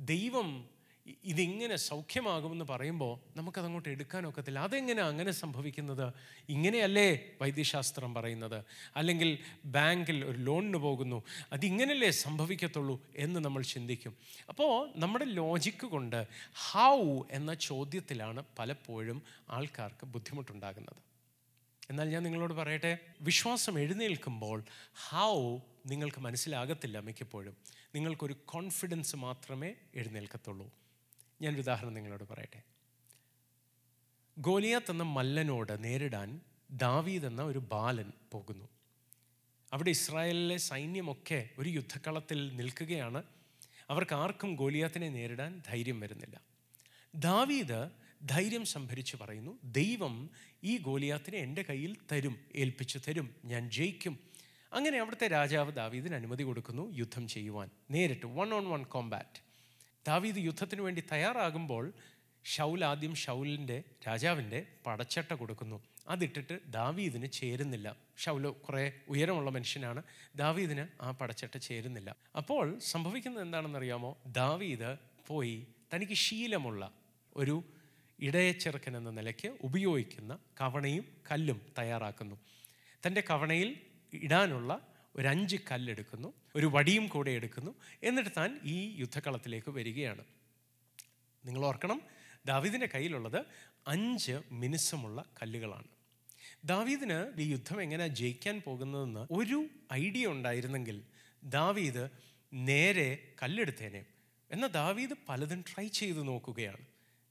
[0.00, 0.77] ദൈവം
[1.24, 6.12] ഇതിങ്ങനെ സൗഖ്യമാകുമെന്ന് പറയുമ്പോൾ നമുക്കതങ്ങോട്ട് എടുക്കാനൊക്കത്തില്ല അതെങ്ങനെ അങ്ങനെ സംഭവിക്കുന്നത്?
[6.48, 8.64] ഇങ്ങനെയല്ലേ വൈദ്യശാസ്ത്രം പറയുന്നത്?
[8.96, 11.22] അല്ലെങ്കിൽ ബാങ്കിൽ ഒരു ലോണിന് പോകുന്നു.
[11.52, 14.16] അതിങ്ങനല്ലേ സംഭവിക്കത്തുള്ളൂ എന്ന് നമ്മൾ ചിന്തിക്കും.
[14.48, 16.26] അപ്പോൾ നമ്മുടെ ലോജിക്ക് കൊണ്ട്
[16.70, 21.08] ഹൗ എന്ന ചോദ്യത്തിലാണ് പലപ്പോഴും ആൾക്കാർക്ക് ബുദ്ധിമുട്ടുണ്ടാകുന്നത്.
[21.90, 24.64] എന്നാൽ ഞാൻ നിങ്ങളോട് പറയട്ടെ വിശ്വാസം എഴുന്നേൽക്കുമ്പോൾ
[25.08, 27.56] ഹൗ നിങ്ങൾക്ക് മനസ്സിലാകത്തില്ല മിക്കപ്പോഴും.
[27.94, 30.72] നിങ്ങൾക്കൊരു കോൺഫിഡൻസ് മാത്രമേ എഴുന്നേൽക്കത്തുള്ളൂ.
[31.42, 32.62] ഞാനൊരു ഉദാഹരണം നിങ്ങളോട് പറയട്ടെ.
[34.38, 36.40] ഗോലിയാത്ത് എന്ന മല്ലനോട് നേരിടാൻ
[36.70, 38.68] ദാവീദ് എന്ന ഒരു ബാലൻ പോകുന്നു.
[39.72, 43.22] അവിടെ ഇസ്രായേലിലെ സൈന്യമൊക്കെ ഒരു യുദ്ധക്കളത്തിൽ നിൽക്കുകയാണ്.
[43.90, 46.40] അവർക്ക് ആർക്കും ഗോലിയാത്തിനെ നേരിടാൻ ധൈര്യം വരുന്നില്ല.
[47.14, 47.90] ദാവീദ്
[48.24, 50.30] ധൈര്യം സംഭരിച്ച് പറയുന്നു ദൈവം
[50.64, 54.18] ഈ ഗോലിയാത്തിനെ എന്റെ കയ്യിൽ തരും ഏൽപ്പിച്ചു തരും ഞാൻ ജയിക്കും.
[54.72, 57.70] അങ്ങനെ അവിടുത്തെ രാജാവ് ദാവീദിന് അനുമതി കൊടുക്കുന്നു യുദ്ധം ചെയ്യുവാൻ.
[57.90, 59.47] നേരിട്ട് വൺ ഓൺ വൺ കോമ്പാറ്റ്
[60.06, 61.92] ദാവീദ് യുദ്ധത്തിന് വേണ്ടി തയ്യാറാകുമ്പോൾ
[62.44, 65.82] ഷൗൽ ആദ്യം ഷൗലിന്റെ രാജാവിന്റെ പടച്ചട്ട കൊടുക്കുന്നു.
[66.08, 67.96] അതിട്ടിട്ട് ദാവീദിന് ചേരുന്നില്ല.
[68.18, 70.02] ഷൗൽ കുറേ ഉയരമുള്ള മനുഷ്യനാണ്.
[70.36, 72.16] ദാവീദിന് ആ പടച്ചട്ട ചേരുന്നില്ല.
[72.36, 74.18] അപ്പോൾ സംഭവിക്കുന്നത് എന്താണെന്നറിയാമോ?
[74.26, 76.92] ദാവീദ് പോയി തനിക്ക് ശീലമുള്ള
[77.36, 77.64] ഒരു
[78.20, 82.36] ഇടയച്ചെറുക്കൻ എന്ന നിലയ്ക്ക് ഉപയോഗിക്കുന്ന കവണയും കല്ലും തയ്യാറാക്കുന്നു.
[83.06, 83.80] തന്റെ കവണയിൽ
[84.12, 84.87] ഇടാനുള്ള
[85.18, 90.24] ഒരു അഞ്ച് കല്ലെടുക്കുന്നു ഒരു വടിയും കൂടെ എടുക്കുന്നു എന്നിട്ട് താൻ ഈ യുദ്ധക്കളത്തിലേക്ക് വരികയാണ്.
[91.44, 92.02] നിങ്ങൾ ഓർക്കണം
[92.46, 93.44] ദാവീദിന്റെ കയ്യിലുള്ളത്
[93.86, 95.88] അഞ്ച് മിനുസമുള്ള കല്ലുകളാണ്.
[96.64, 101.02] ദാവീദിന് ഈ യുദ്ധം എങ്ങനെ ജയിക്കാൻ പോകുന്നതെന്ന് ഒരു ഐഡിയ ഉണ്ടായിരുന്നെങ്കിൽ
[101.44, 102.08] ദാവീദ്
[102.52, 104.04] നേരെ കല്ലെടുത്തേനെ.
[104.50, 106.86] എന്നാൽ ദാവീദ് പലതും ട്രൈ ചെയ്ത് നോക്കുകയാണ്.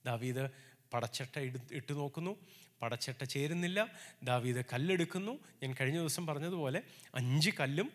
[0.05, 0.49] ദാവീദ്
[0.93, 2.37] പടച്ചട്ട ഇടു ഇട്ട് നോക്കുന്നു.
[2.81, 3.87] പടച്ചട്ട ചേരുന്നില്ല.
[4.23, 5.39] ദാവീദ് കല്ലെടുക്കുന്നു.
[5.63, 6.81] ഞാൻ കഴിഞ്ഞ ദിവസം പറഞ്ഞതുപോലെ
[7.15, 7.91] അഞ്ച് കല്ലും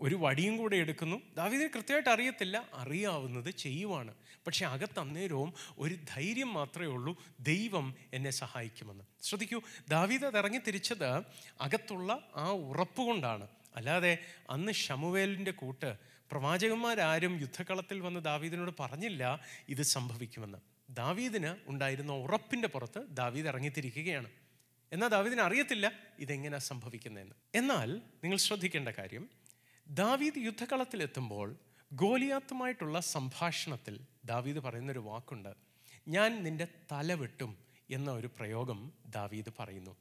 [0.00, 1.22] ഒരു വടിയും കൂടെ എടുക്കുന്നു.
[1.36, 2.68] ദാവീദിന് കൃത്യമായിട്ട് അറിയത്തില്ല.
[2.74, 4.14] അറിയാവുന്നത് ചെയ്യുവാണ്.
[4.46, 7.22] പക്ഷെ അകത്തന്നേരവും ഒരു ധൈര്യം മാത്രമേ ഉള്ളൂ.
[7.40, 9.04] ദൈവം എന്നെ സഹായിക്കുമെന്ന്.
[9.22, 11.06] ശ്രദ്ധിക്കൂ ദാവീദ് അത് ഇറങ്ങി തിരിച്ചത്
[11.60, 13.48] അകത്തുള്ള ആ ഉറപ്പ് കൊണ്ടാണ്.
[13.76, 14.18] അല്ലാതെ
[14.50, 15.94] അന്ന് ഷമുവേലിന്റെ കൂട്ട്
[16.32, 20.58] പ്രവാചകന്മാരാരും യുദ്ധക്കളത്തിൽ വന്ന് ദാവീദിനോട് പറഞ്ഞില്ല ഇത് സംഭവിക്കുമെന്ന്.
[20.90, 24.30] ദാവീദിന് ഉണ്ടായിരുന്ന ഉറപ്പിന്റെ പുറത്ത് ദാവീദ് ഇറങ്ങിത്തിരിക്കുകയാണ്.
[24.92, 27.34] എന്നാൽ ദാവീദിന് അറിയത്തില്ല ഇതെങ്ങനെ സംഭവിക്കുന്നതെന്ന്.
[27.54, 29.28] എന്നാൽ നിങ്ങൾ ശ്രദ്ധിക്കേണ്ട കാര്യം
[29.88, 31.56] ദാവീദ് യുദ്ധകളത്തിലെത്തുമ്പോൾ
[31.92, 35.54] ഗോലിയാത്തുമായിട്ടുള്ള സംഭാഷണത്തിൽ ദാവീദ് പറയുന്നൊരു വാക്കുണ്ട്
[36.08, 37.58] ഞാൻ നിന്റെ തല വെട്ടും
[37.90, 39.96] എന്ന ഒരു പ്രയോഗം ദാവീദ് പറയുന്നു.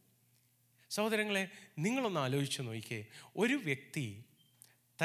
[0.90, 4.26] സഹോദരങ്ങളെ നിങ്ങളൊന്ന് ആലോചിച്ച് നോക്കിക്കേ ഒരു വ്യക്തി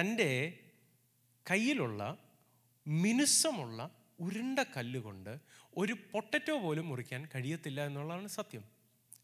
[0.00, 0.58] തന്റെ
[1.50, 2.18] കയ്യിലുള്ള
[2.86, 3.90] മിനുസമുള്ള
[4.22, 5.38] ഉരുണ്ട കല്ലുകൊണ്ട്
[5.76, 8.64] ഒരു പൊട്ടറ്റോ പോലും മുറിക്കാൻ കഴിയത്തില്ല എന്നുള്ളതാണ് സത്യം.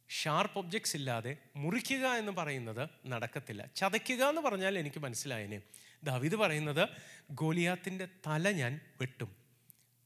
[0.08, 3.66] ഷാർപ്പ് ഒബ്ജക്ട്സ് ഇല്ലാതെ മുറിക്കുക എന്ന് പറയുന്നത് നടക്കത്തില്ല.
[3.66, 5.60] ചതയ്ക്കുക എന്ന് പറഞ്ഞാൽ എനിക്ക് മനസ്സിലായതിന്
[6.04, 6.88] ദാവിദ് പറയുന്നത്
[7.30, 9.36] ഗോലിയാത്തിന്റെ തല ഞാൻ വെട്ടും.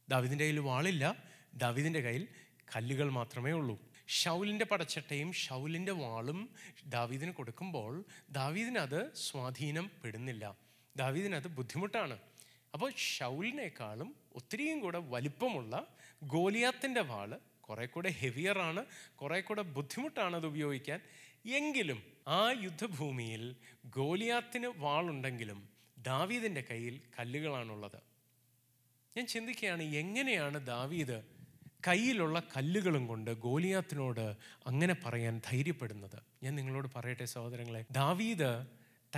[0.09, 1.15] ദാവിദിന്റെ കയ്യിൽ വാളില്ല.
[1.53, 2.27] ദാവിദിന്റെ കയ്യിൽ
[2.75, 3.79] കല്ലുകൾ മാത്രമേ ഉള്ളൂ.
[4.07, 6.49] ഷൗലിന്റെ പടച്ചട്ടയും ഷൗലിന്റെ വാളും
[6.85, 10.57] ദാവീദിന് കൊടുക്കുമ്പോൾ ദാവീദിനത് സ്വാധീനം പെടുന്നില്ല.
[10.95, 12.19] ദാവീദിനത് ബുദ്ധിമുട്ടാണ്.
[12.73, 15.87] അപ്പോൾ ഷൗലിനേക്കാളും ഒത്തിരിയും കൂടെ വലിപ്പമുള്ള
[16.23, 18.85] ഗോലിയാത്തിന്റെ വാൾ കുറെ കൂടെ ഹെവിയറാണ്
[19.15, 20.99] കുറെ കൂടെ ബുദ്ധിമുട്ടാണ് അത് ഉപയോഗിക്കാൻ.
[21.45, 27.99] എങ്കിലും ആ യുദ്ധഭൂമിയിൽ ഗോലിയാത്തിന് വാളുണ്ടെങ്കിലും ദാവീദിന്റെ കയ്യിൽ കല്ലുകളാണുള്ളത്.
[29.17, 31.23] ഞാൻ ചിന്തിക്കുകയാണ് എങ്ങനെയാണ് ദാവീദ്
[31.87, 34.35] കയ്യിലുള്ള കല്ലുകളും കൊണ്ട് ഗോലിയാത്തിനോട്
[34.65, 36.23] അങ്ങനെ പറയാൻ ധൈര്യപ്പെടുന്നത്?
[36.43, 38.65] ഞാൻ നിങ്ങളോട് പറയട്ടെ സഹോദരങ്ങളെ ദാവീദ്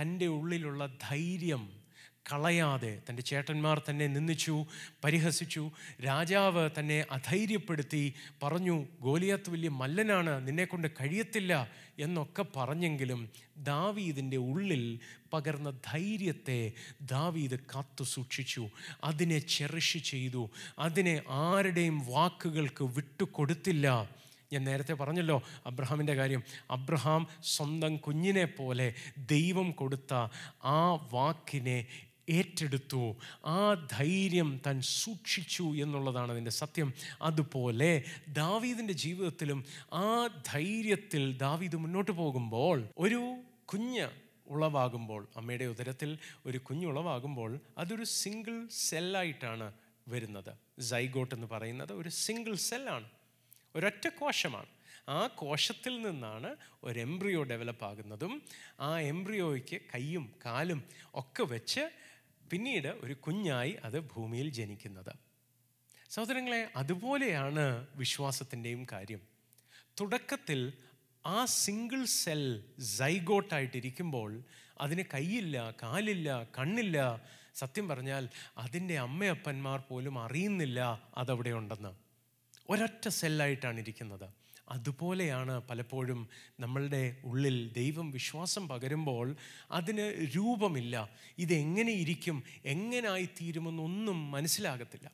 [0.00, 1.85] തന്റെ ഉള്ളിലുള്ള ധൈര്യം
[2.32, 4.66] കളയാതെ തന്റെ ചേട്ടന്മാർ തന്നെ നിന്ദിച്ചു
[5.04, 5.70] പരിഹസിച്ചു.
[6.04, 14.98] രാജാവ് തന്നെ അധൈര്യപ്പെടുത്തി പറഞ്ഞു ഗോലിയാത്ത് വലിയ മല്ലനാണ് നിന്നെക്കൊണ്ട് കഴിയത്തില്ല എന്നൊക്കെ പറഞ്ഞെങ്കിലും ദാവീദിന്റെ ഉള്ളിൽ
[15.32, 18.68] പകർന്ന ധൈര്യത്തെ ദാവീദ് കാത്തു സൂക്ഷിച്ചു.
[19.04, 20.50] അതിനെ ചെറിഷ് ചെയ്തു.
[20.78, 24.16] അതിനെ ആരുടെയും വാക്കുകൾക്ക് വിട്ടുകൊടുത്തില്ല.
[24.52, 26.42] ഞാൻ നേരത്തെ പറഞ്ഞല്ലോ അബ്രഹാമിന്റെ കാര്യം.
[26.70, 30.14] അബ്രഹാം സ്വന്തം കുഞ്ഞിനെ പോലെ ദൈവം കൊടുത്ത
[30.64, 31.86] ആ വാക്കിനെ
[32.30, 33.16] ഏറ്റെടുത്തു.
[33.46, 36.92] ആ ധൈര്യം താൻ സൂക്ഷിച്ചു എന്നുള്ളതാണ് അതിന്റെ സത്യം.
[37.22, 44.08] അതുപോലെ ദാവീദിന്റെ ജീവിതത്തിലും ആ ധൈര്യത്തിൽ ദാവീദ് മുന്നോട്ട് പോകുമ്പോൾ ഒരു കുഞ്ഞ്
[44.46, 49.72] ഉളവാകുമ്പോൾ അമ്മയുടെ ഉദരത്തിൽ ഒരു കുഞ്ഞ് ഉളവാകുമ്പോൾ അതൊരു സിംഗിൾ സെല്ലായിട്ടാണ്
[50.08, 50.80] വരുന്നത്.
[50.80, 53.08] സൈഗോട്ട് എന്ന് പറയുന്നത് ഒരു സിംഗിൾ സെല്ലാണ്
[53.76, 54.66] ഒരൊറ്റ കോശമാണ്.
[55.08, 58.42] ആ കോശത്തിൽ നിന്നാണ് ഒരു എംബ്രിയോ ഡെവലപ്പ് ആകുന്നതും
[58.80, 60.82] ആ എംബ്രിയോയ്ക്ക് കൈയും കാലും
[61.14, 61.80] ഒക്കെ വെച്ച്
[62.52, 65.12] പിന്നീട് ഒരു കുഞ്ഞായി അത് ഭൂമിയിൽ ജനിക്കുന്നത്.
[66.10, 69.20] സഹോദരങ്ങളെ അതുപോലെയാണ് വിശ്വാസത്തിന്റെയും കാര്യം.
[70.00, 70.72] തുടക്കത്തിൽ
[71.26, 74.42] ആ സിംഗിൾ സെൽ സൈഗോട്ടായിട്ടിരിക്കുമ്പോൾ
[74.80, 77.24] അതിന് കൈയില്ല കാലില്ല കണ്ണില്ല.
[77.54, 81.92] സത്യം പറഞ്ഞാൽ അതിന്റെ അമ്മയപ്പന്മാർ പോലും അറിയുന്നില്ല അതവിടെ ഉണ്ടെന്ന്.
[82.70, 84.45] ഒരൊറ്റ സെല്ലായിട്ടാണ് ഇരിക്കുന്നത്.
[84.68, 86.28] അതുപോലെയാണ് പലപ്പോഴും
[86.60, 89.36] നമ്മളുടെ ഉള്ളിൽ ദൈവം വിശ്വാസം പകരുമ്പോൾ
[89.70, 91.08] അതിന് രൂപമില്ല.
[91.38, 92.42] ഇതെങ്ങനെ ഇരിക്കും?
[92.64, 95.10] എങ്ങനായി തീരുമെന്നൊന്നും മനസ്സിലാകത്തില്ല.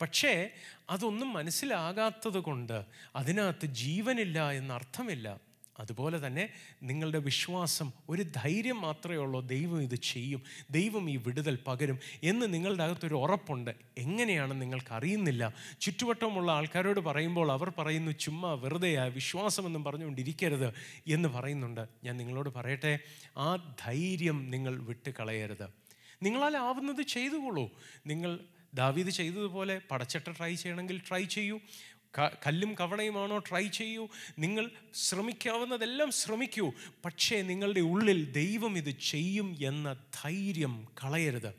[0.00, 0.50] പക്ഷേ
[0.90, 2.84] അതൊന്നും മനസ്സിലാകാത്തത് കൊണ്ട്
[3.16, 5.53] അതിനകത്ത് ജീവനില്ല എന്നർത്ഥമില്ല.
[5.78, 6.48] അതുപോലെ തന്നെ
[6.82, 12.82] നിങ്ങളുടെ വിശ്വാസം ഒരു ധൈര്യം മാത്രമേ ഉള്ളൂ ദൈവം ഇത് ചെയ്യും ദൈവം ഈ വിടുതൽ പകരും എന്ന് നിങ്ങളുടെ
[12.82, 13.70] അകത്തൊരു ഉറപ്പുണ്ട്.
[13.98, 15.54] എങ്ങനെയാണ് നിങ്ങൾക്ക് അറിയുന്നില്ല.
[15.80, 20.74] ചുറ്റുവട്ടമുള്ള ആൾക്കാരോട് പറയുമ്പോൾ അവർ പറയുന്നു ചുമ്മാ വെറുതെയാ വിശ്വാസമെന്നും പറഞ്ഞുകൊണ്ടിരിക്കരുത്
[21.06, 21.88] എന്ന് പറയുന്നുണ്ട്.
[22.04, 22.98] ഞാൻ നിങ്ങളോട് പറയട്ടെ
[23.38, 25.68] ആ ധൈര്യം നിങ്ങൾ വിട്ട് കളയരുത്
[26.22, 27.70] നിങ്ങളാൽ ആവുന്നത് ചെയ്തുകൊള്ളൂ.
[28.06, 28.38] നിങ്ങൾ
[28.74, 31.60] ദാവീദ് ചെയ്തതുപോലെ പടച്ചട്ട ട്രൈ ചെയ്യണമെങ്കിൽ ട്രൈ ചെയ്യൂ.
[32.18, 34.08] കല്ലും കവണയുമാണോ ട്രൈ ചെയ്യൂ?
[34.38, 36.72] നിങ്ങൾ ശ്രമിക്കാവുന്നതെല്ലാം ശ്രമിക്കൂ.
[37.04, 41.54] പക്ഷേ നിങ്ങളുടെ ഉള്ളിൽ ദൈവം ഇത് ചെയ്യും എന്ന ധൈര്യം കളയരുത്.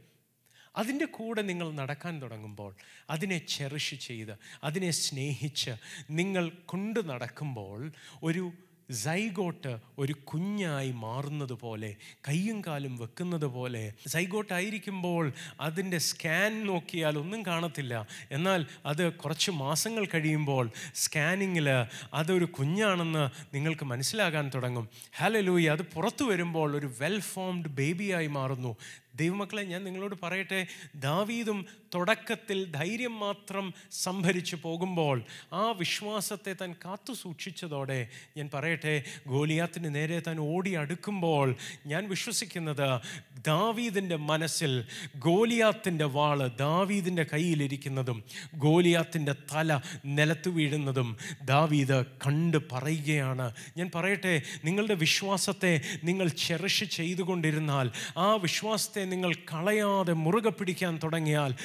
[0.75, 2.75] അതിന്റെ കൂടെ നിങ്ങൾ നടക്കാൻ തുടങ്ങുമ്പോൾ
[3.09, 4.31] അതിനെ ചെറിഷ് ചെയ്ത്
[4.63, 5.71] അതിനെ സ്നേഹിച്ച്
[6.09, 7.91] നിങ്ങൾ കൊണ്ടു നടക്കുമ്പോൾ
[8.23, 8.51] ഒരു
[8.91, 11.95] സൈഗോട്ട് ഒരു കുഞ്ഞായി മാറുന്നത് പോലെ
[12.27, 18.07] കയ്യും കാലും വെക്കുന്നത് പോലെ സൈഗോട്ടായിരിക്കുമ്പോൾ അതിന്റെ സ്കാൻ നോക്കിയാൽ ഒന്നും കാണത്തില്ല.
[18.31, 21.69] എന്നാൽ അത് കുറച്ച് മാസങ്ങൾ കഴിയുമ്പോൾ സ്കാനിങ്ങിൽ
[22.13, 24.89] അതൊരു കുഞ്ഞാണെന്ന് നിങ്ങൾക്ക് മനസ്സിലാകാൻ തുടങ്ങും.
[25.17, 28.75] ഹാലലൂയി അത് പുറത്തു വരുമ്പോൾ ഒരു വെൽ ഫോംഡ് ബേബിയായി മാറുന്നു.
[29.15, 38.09] ദൈവമക്കളെ ഞാൻ നിങ്ങളോട് പറയട്ടെ ദാവീദും തുടക്കത്തിൽ ധൈര്യം മാത്രം സംഭരിച്ചു പോകുമ്പോൾ ആ വിശ്വാസത്തെ താൻ കാത്തു സൂക്ഷിച്ചതോടെ
[38.37, 41.55] ഞാൻ പറയട്ടെ ഗോലിയാത്തിന് നേരെ താൻ ഓടി അടുക്കുമ്പോൾ
[41.85, 42.87] ഞാൻ വിശ്വസിക്കുന്നത്
[43.47, 44.85] ദാവീദിന്റെ മനസ്സിൽ
[45.17, 48.23] ഗോലിയാത്തിന്റെ വാൾ ദാവീദിന്റെ കയ്യിലിരിക്കുന്നതും
[48.55, 53.53] ഗോലിയാത്തിന്റെ തല നിലത്ത് വീഴുന്നതും ദാവീദ് കണ്ട് പറയുകയാണ്.
[53.77, 61.55] ഞാൻ പറയട്ടെ നിങ്ങളുടെ വിശ്വാസത്തെ നിങ്ങൾ ചെറിഷ് ചെയ്തുകൊണ്ടിരുന്നാൽ ആ വിശ്വാസത്തെ നിങ്ങൾ കളയാതെ മുറുകെ പിടിക്കാൻ തുടങ്ങിയാൽ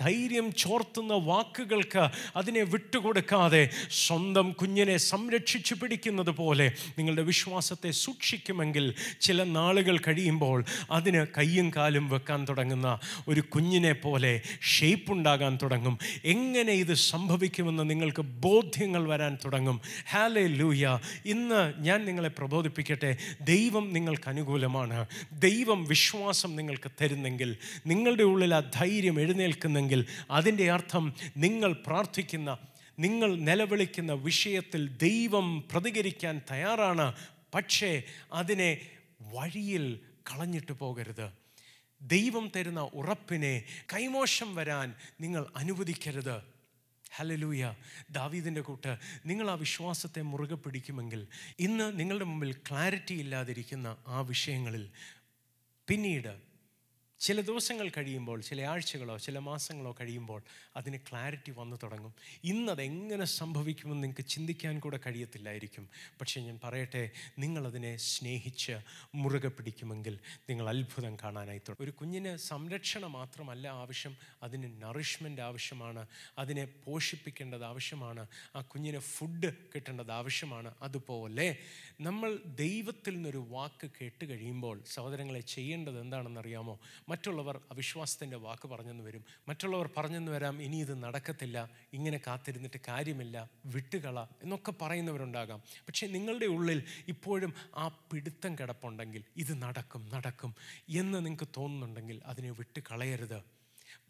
[0.00, 9.98] ധൈര്യം ചോർത്തുന്ന വാക്കുകൾക്ക് അതിനെ വിട്ടുകൊടുക്കാതെ സ്വന്തം കുഞ്ഞിനെ സംരക്ഷിച്ചു പിടിക്കുന്നത് പോലെ നിങ്ങളുടെ വിശ്വാസത്തെ സൂക്ഷിക്കുമെങ്കിൽ ചില നാളുകൾ
[9.98, 14.42] കഴിയുമ്പോൾ അതിന് കയ്യും കാലും വെക്കാൻ തുടങ്ങുന്ന ഒരു കുഞ്ഞിനെ പോലെ
[14.78, 15.98] ഷേപ്പ് ഉണ്ടാകാൻ തുടങ്ങും.
[16.24, 19.80] എങ്ങനെ ഇത് സംഭവിക്കുമെന്ന് നിങ്ങൾക്ക് ബോധ്യങ്ങൾ വരാൻ തുടങ്ങും.
[20.10, 23.16] ഹാലേ ലൂയ ഇന്ന് ഞാൻ നിങ്ങളെ പ്രബോധിപ്പിക്കട്ടെ.
[23.40, 25.06] ദൈവം നിങ്ങൾക്ക് അനുകൂലമാണ്.
[25.32, 27.56] ദൈവം വിശ്വാസം നിങ്ങൾക്ക് തരുന്നെങ്കിൽ
[27.86, 31.04] നിങ്ങളുടെ ഉള്ളിൽ ആ ധൈര്യം എഴുന്നേൽക്കുന്നെങ്കിൽ അതിന്റെ അർത്ഥം
[31.36, 32.50] നിങ്ങൾ പ്രാർത്ഥിക്കുന്ന
[32.98, 37.06] നിങ്ങൾ നിലവിളിക്കുന്ന വിഷയത്തിൽ ദൈവം പ്രതികരിക്കാൻ തയ്യാറാണ്.
[37.54, 38.70] പക്ഷേ അതിനെ
[39.34, 39.84] വഴിയിൽ
[40.28, 41.26] കളഞ്ഞിട്ട് പോകരുത്.
[42.02, 43.54] ദൈവം തരുന്ന ഉറപ്പിനെ
[43.92, 44.88] കൈമോശം വരാൻ
[45.20, 46.36] നിങ്ങൾ അനുവദിക്കരുത്.
[47.16, 47.64] ഹലലൂയ
[48.10, 48.92] ദാവീദിന്റെ കൂട്ട്
[49.26, 51.26] നിങ്ങൾ ആ വിശ്വാസത്തെ മുറുകെ പിടിക്കുമെങ്കിൽ
[51.58, 54.84] ഇന്ന് നിങ്ങളുടെ മുമ്പിൽ ക്ലാരിറ്റി ഇല്ലാതിരിക്കുന്ന ആ വിഷയങ്ങളിൽ
[55.88, 56.49] പിന്നീട്
[57.20, 60.42] ചില ദിവസങ്ങൾ കഴിയുമ്പോൾ ചില ആഴ്ചകളോ ചില മാസങ്ങളോ കഴിയുമ്പോൾ
[60.76, 62.14] അതിന് ക്ലാരിറ്റി വന്നു തുടങ്ങും.
[62.44, 65.88] ഇന്നത് എങ്ങനെ സംഭവിക്കുമെന്ന് നിങ്ങൾക്ക് ചിന്തിക്കാൻ കൂടെ കഴിയത്തില്ലായിരിക്കും.
[66.20, 68.78] പക്ഷേ ഞാൻ പറയട്ടെ നിങ്ങളതിനെ സ്നേഹിച്ച്
[69.14, 70.18] മുറുകെ പിടിക്കുമെങ്കിൽ
[70.50, 71.84] നിങ്ങൾ അത്ഭുതം കാണാനായി തുടങ്ങും.
[71.84, 76.06] ഒരു കുഞ്ഞിന് സംരക്ഷണം മാത്രമല്ല ആവശ്യം അതിന് നറിഷ്മെന്റ് ആവശ്യമാണ്
[76.38, 80.74] അതിനെ പോഷിപ്പിക്കേണ്ടത് ആവശ്യമാണ് ആ കുഞ്ഞിന് ഫുഡ് കിട്ടേണ്ടത് ആവശ്യമാണ്.
[80.82, 81.56] അതുപോലെ
[82.00, 86.80] നമ്മൾ ദൈവത്തിൽ നിന്നൊരു വാക്ക് കേട്ട് കഴിയുമ്പോൾ സഹോദരങ്ങളെ ചെയ്യേണ്ടത് എന്താണെന്നറിയാമോ?
[87.08, 89.24] മറ്റുള്ളവർ അവിശ്വാസത്തിന്റെ വാക്ക് പറഞ്ഞെന്ന് വരും.
[89.48, 95.62] മറ്റുള്ളവർ പറഞ്ഞെന്ന് വരാം ഇനി ഇത് നടക്കത്തില്ല ഇങ്ങനെ കാത്തിരുന്നിട്ട് കാര്യമില്ല വിട്ടുകള എന്നൊക്കെ പറയുന്നവരുണ്ടാകാം.
[95.88, 100.54] പക്ഷേ നിങ്ങളുടെ ഉള്ളിൽ ഇപ്പോഴും ആ പിടുത്തം കിടപ്പുണ്ടെങ്കിൽ ഇത് നടക്കും നടക്കും
[100.88, 102.80] എന്ന് നിങ്ങൾക്ക് തോന്നുന്നുണ്ടെങ്കിൽ അതിനെ വിട്ടുകളയരുത്.
[102.90, 103.59] കളയരുത്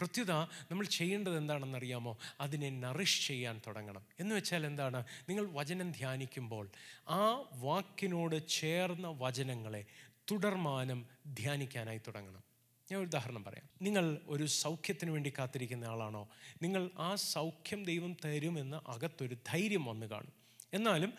[0.00, 0.30] പ്രത്യുത
[0.70, 2.18] നമ്മൾ ചെയ്യേണ്ടത് എന്താണെന്നറിയാമോ?
[2.40, 4.04] അതിനെ നറിഷ് ചെയ്യാൻ തുടങ്ങണം.
[4.20, 5.04] എന്ന് വെച്ചാൽ എന്താണ്?
[5.28, 6.68] നിങ്ങൾ വചനം ധ്യാനിക്കുമ്പോൾ
[7.08, 9.84] ആ വാക്കിനോട് ചേർന്ന വചനങ്ങളെ
[10.30, 12.50] തുടർമാനം ധ്യാനിക്കാനായി തുടങ്ങണം.
[12.92, 13.68] ഞാൻ ഒരു ഉദാഹരണം പറയാം.
[13.82, 16.28] നിങ്ങൾ ഒരു സൗഖ്യത്തിന് വേണ്ടി കാത്തിരിക്കുന്ന ആളാണോ?
[16.62, 20.32] നിങ്ങൾ ആ സൗഖ്യം ദൈവം തരുമെന്ന് അകത്തൊരു ധൈര്യം വന്നു കാണും.
[20.74, 21.12] എന്നാലും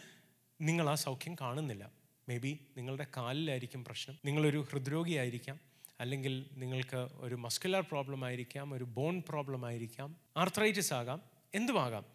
[0.62, 1.92] നിങ്ങൾ ആ സൗഖ്യം കാണുന്നില്ല.
[2.30, 4.18] മേ ബി നിങ്ങളുടെ കാലിലായിരിക്കും പ്രശ്നം.
[4.26, 5.71] നിങ്ങളൊരു ഹൃദ്രോഗിയായിരിക്കാം.
[6.02, 11.22] അല്ലെങ്കിൽ നിങ്ങൾക്ക് ഒരു മസ്കുലർ പ്രോബ്ലം ആയിരിക്കാം ഒരു ബോൺ പ്രോബ്ലം ആയിരിക്കാം ആർത്രൈറ്റിസ് ആകാം
[11.56, 12.06] എന്തുമാകാം.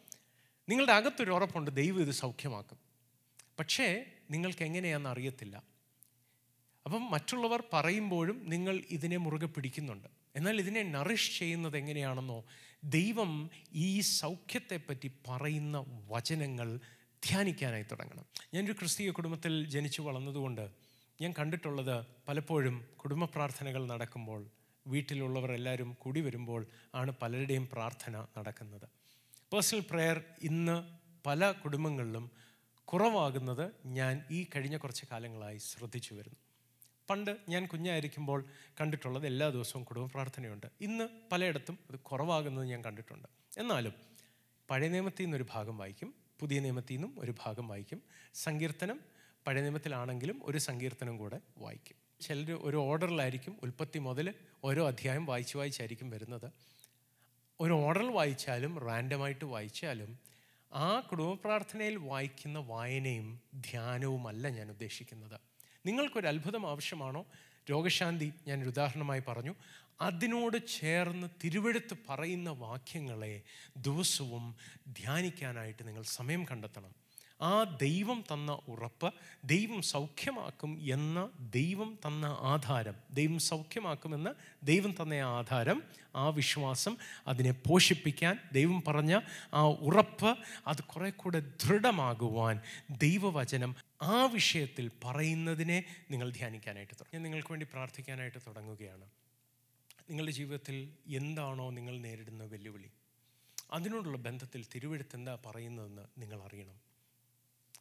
[0.69, 2.79] നിങ്ങളുടെ അകത്തൊരു ഉറപ്പുണ്ട് ദൈവം ഇത് സൗഖ്യമാക്കും.
[3.59, 5.63] പക്ഷേ നിങ്ങൾക്ക് എങ്ങനെയാണെന്ന് അറിയത്തില്ല.
[6.85, 10.09] അപ്പം മറ്റുള്ളവർ പറയുമ്പോഴും നിങ്ങൾ ഇതിനെ മുറുകെ പിടിക്കുന്നുണ്ട്.
[10.37, 12.45] എന്നാൽ ഇതിനെ നറിഷ് ചെയ്യുന്നത് എങ്ങനെയാണെന്നോ
[12.85, 16.81] ദൈവം ഈ സൗഖ്യത്തെപ്പറ്റി പറയുന്ന വചനങ്ങൾ
[17.25, 18.25] ധ്യാനിക്കാനായി തുടങ്ങണം.
[18.55, 20.86] ഞാനൊരു ക്രിസ്തീയ കുടുംബത്തിൽ ജനിച്ചു വളർന്നതുകൊണ്ട്
[21.21, 24.47] ഞാൻ കണ്ടിട്ടുള്ളത് പലപ്പോഴും കുടുംബ പ്രാർത്ഥനകൾ നടക്കുമ്പോൾ
[24.87, 28.87] വീട്ടിലുള്ളവർ എല്ലാവരും കൂടി വരുമ്പോൾ ആണ് പലരുടെയും പ്രാർത്ഥന നടക്കുന്നത്.
[29.53, 30.77] പേഴ്സണൽ പ്രെയർ ഇന്ന്
[31.27, 32.31] പല കുടുംബങ്ങളിലും
[32.85, 36.39] കുറവാകുന്നത് ഞാൻ ഈ കഴിഞ്ഞ കുറച്ച് കാലങ്ങളായി ശ്രദ്ധിച്ചു വരുന്നു.
[37.11, 38.45] പണ്ട് ഞാൻ കുഞ്ഞായിരിക്കുമ്പോൾ
[38.81, 40.67] കണ്ടിട്ടുള്ളത് എല്ലാ ദിവസവും കുടുംബ പ്രാർത്ഥനയുണ്ട്.
[40.81, 43.29] ഇന്ന് പലയിടത്തും അത് കുറവാകുന്നത് ഞാൻ കണ്ടിട്ടുണ്ട്.
[43.59, 43.95] എന്നാലും
[44.71, 48.03] പഴയ നിയമത്തിൽ നിന്നൊരു ഭാഗം വായിക്കും പുതിയ നിയമത്തിൽ നിന്നും ഒരു ഭാഗം വായിക്കും.
[48.35, 49.01] സങ്കീർത്തനം
[49.47, 51.97] പഴയ നിയമത്തിലാണെങ്കിലും ഒരു സങ്കീർത്തനം കൂടെ വായിക്കും.
[52.21, 56.51] ചിലർ ഒരു ഓർഡറിലായിരിക്കും ഉൽപ്പത്തി മുതൽ ഓരോ അധ്യായം വായിച്ച് വായിച്ചായിരിക്കും വരുന്നത്.
[57.61, 60.19] ഒരു ഓർഡറിൽ വായിച്ചാലും റാൻഡമായിട്ട് വായിച്ചാലും
[60.73, 65.41] ആ കുടുംബ പ്രാർത്ഥനയിൽ വായിക്കുന്ന വായനയും ധ്യാനവുമല്ല ഞാൻ ഉദ്ദേശിക്കുന്നത്.
[65.87, 67.27] നിങ്ങൾക്കൊരു അത്ഭുതം ആവശ്യമാണോ?
[67.71, 69.55] രോഗശാന്തി ഞാനൊരു ഉദാഹരണമായി പറഞ്ഞു.
[70.01, 73.43] അതിനോട് ചേർന്ന് തിരുവെടുത്ത് പറയുന്ന വാക്യങ്ങളെ
[73.77, 74.57] ദിവസവും
[74.89, 77.06] ധ്യാനിക്കാനായിട്ട് നിങ്ങൾ സമയം കണ്ടെത്തണം.
[77.41, 84.31] ആ ദൈവം തന്ന ഉറപ്പ് ദൈവം സൗഖ്യമാക്കും എന്ന ദൈവം തന്ന ആധാരം ദൈവം സൗഖ്യമാക്കുമെന്ന്
[84.67, 85.83] ദൈവം തന്ന ആധാരം
[86.17, 86.97] ആ വിശ്വാസം
[87.27, 89.21] അതിനെ പോഷിപ്പിക്കാൻ ദൈവം പറഞ്ഞ
[89.55, 97.15] ആ ഉറപ്പ് അത് കുറെ കൂടെ ദൃഢമാകുവാൻ ദൈവവചനം ആ വിഷയത്തിൽ പറയുന്നതിനെ നിങ്ങൾ ധ്യാനിക്കാനായിട്ട് തുടങ്ങും.
[97.15, 99.05] ഞാൻ നിങ്ങൾക്ക് വേണ്ടി പ്രാർത്ഥിക്കാനായിട്ട് തുടങ്ങുകയാണ്.
[100.11, 102.91] നിങ്ങളുടെ ജീവിതത്തിൽ എന്താണോ നിങ്ങൾ നേരിടുന്ന വെല്ലുവിളി?
[103.73, 106.86] അതിനോടുള്ള ബന്ധത്തിൽ തിരുവെടുത്ത് എന്താ പറയുന്നതെന്ന് നിങ്ങൾ അറിയണം.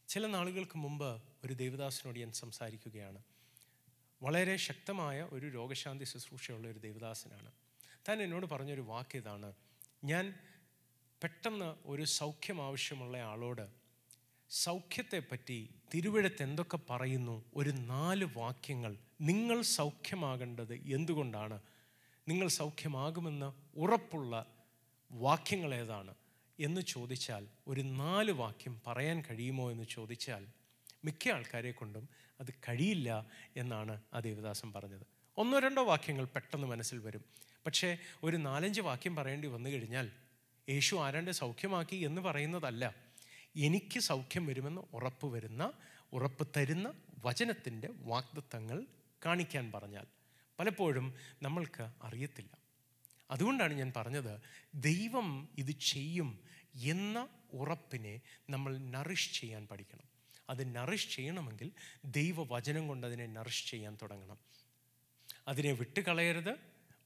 [0.07, 3.23] ചില നാളുകൾക്ക് മുമ്പ് ഒരു ദേവദാസിനോട് ഞാൻ സംസാരിക്കുകയാണ്.
[4.23, 7.51] വളരെ ശക്തമായ ഒരു രോഗശാന്തി ശുശ്രൂഷയുള്ള ഒരു ദേവദാസനാണ്.
[8.09, 9.53] താൻ എന്നോട് പറഞ്ഞൊരു വാക്ക് ഇതാണ്
[10.03, 10.33] ഞാൻ
[11.23, 13.67] പെട്ടെന്ന് ഒരു സൗഖ്യം ആവശ്യമുള്ള ആളോട്
[14.49, 17.45] സൗഖ്യത്തെപ്പറ്റി തിരുവഴുത്ത് എന്തൊക്കെ പറയുന്നു?
[17.55, 18.97] ഒരു നാല് വാക്യങ്ങൾ.
[19.21, 21.61] നിങ്ങൾ സൗഖ്യമാകേണ്ടത് എന്തുകൊണ്ടാണ്?
[22.27, 24.45] നിങ്ങൾ സൗഖ്യമാകുമെന്ന് ഉറപ്പുള്ള
[25.11, 26.15] വാക്യങ്ങൾ ഏതാണ്?
[26.59, 30.47] എന്ന് ചോദിച്ചാൽ ഒരു നാല് വാക്യം പറയാൻ കഴിയുമോ എന്ന് ചോദിച്ചാൽ
[31.05, 32.09] മിക്ക ആൾക്കാരെ കൊണ്ടും
[32.41, 35.05] അത് കഴിയില്ല എന്നാണ് ആ ദേവദാസൻ പറഞ്ഞത്.
[35.37, 37.25] ഒന്നോ രണ്ടോ വാക്യങ്ങൾ പെട്ടെന്ന് മനസ്സിൽ വരും.
[37.65, 40.11] പക്ഷേ ഒരു നാലഞ്ച് വാക്യം പറയേണ്ടി വന്നു കഴിഞ്ഞാൽ
[40.69, 42.95] യേശു ആരാണ്ട് സൗഖ്യമാക്കി എന്ന് പറയുന്നതല്ല.
[43.55, 45.73] എനിക്ക് സൗഖ്യം വരുമെന്ന് ഉറപ്പ് വരുന്ന
[46.13, 46.93] ഉറപ്പ് തരുന്ന
[47.25, 48.85] വചനത്തിന്റെ വാഗ്ദത്തങ്ങൾ
[49.25, 50.05] കാണിക്കാൻ പറഞ്ഞാൽ
[50.59, 52.64] പലപ്പോഴും നമ്മൾക്ക് അറിയത്തില്ല.
[53.31, 54.41] അതുകൊണ്ടാണ് ഞാൻ പറഞ്ഞത്
[54.75, 56.39] ദൈവം ഇത് ചെയ്യും
[56.75, 60.03] എന്ന ഉറപ്പിനെ നമ്മൾ നറിഷ് ചെയ്യാൻ പഠിക്കണം.
[60.49, 61.71] അത് നറിഷ് ചെയ്യണമെങ്കിൽ
[62.05, 64.37] ദൈവവചനം കൊണ്ട് അതിനെ നറിഷ് ചെയ്യാൻ തുടങ്ങണം.
[65.47, 66.55] അതിനെ വിട്ടുകളയരുത്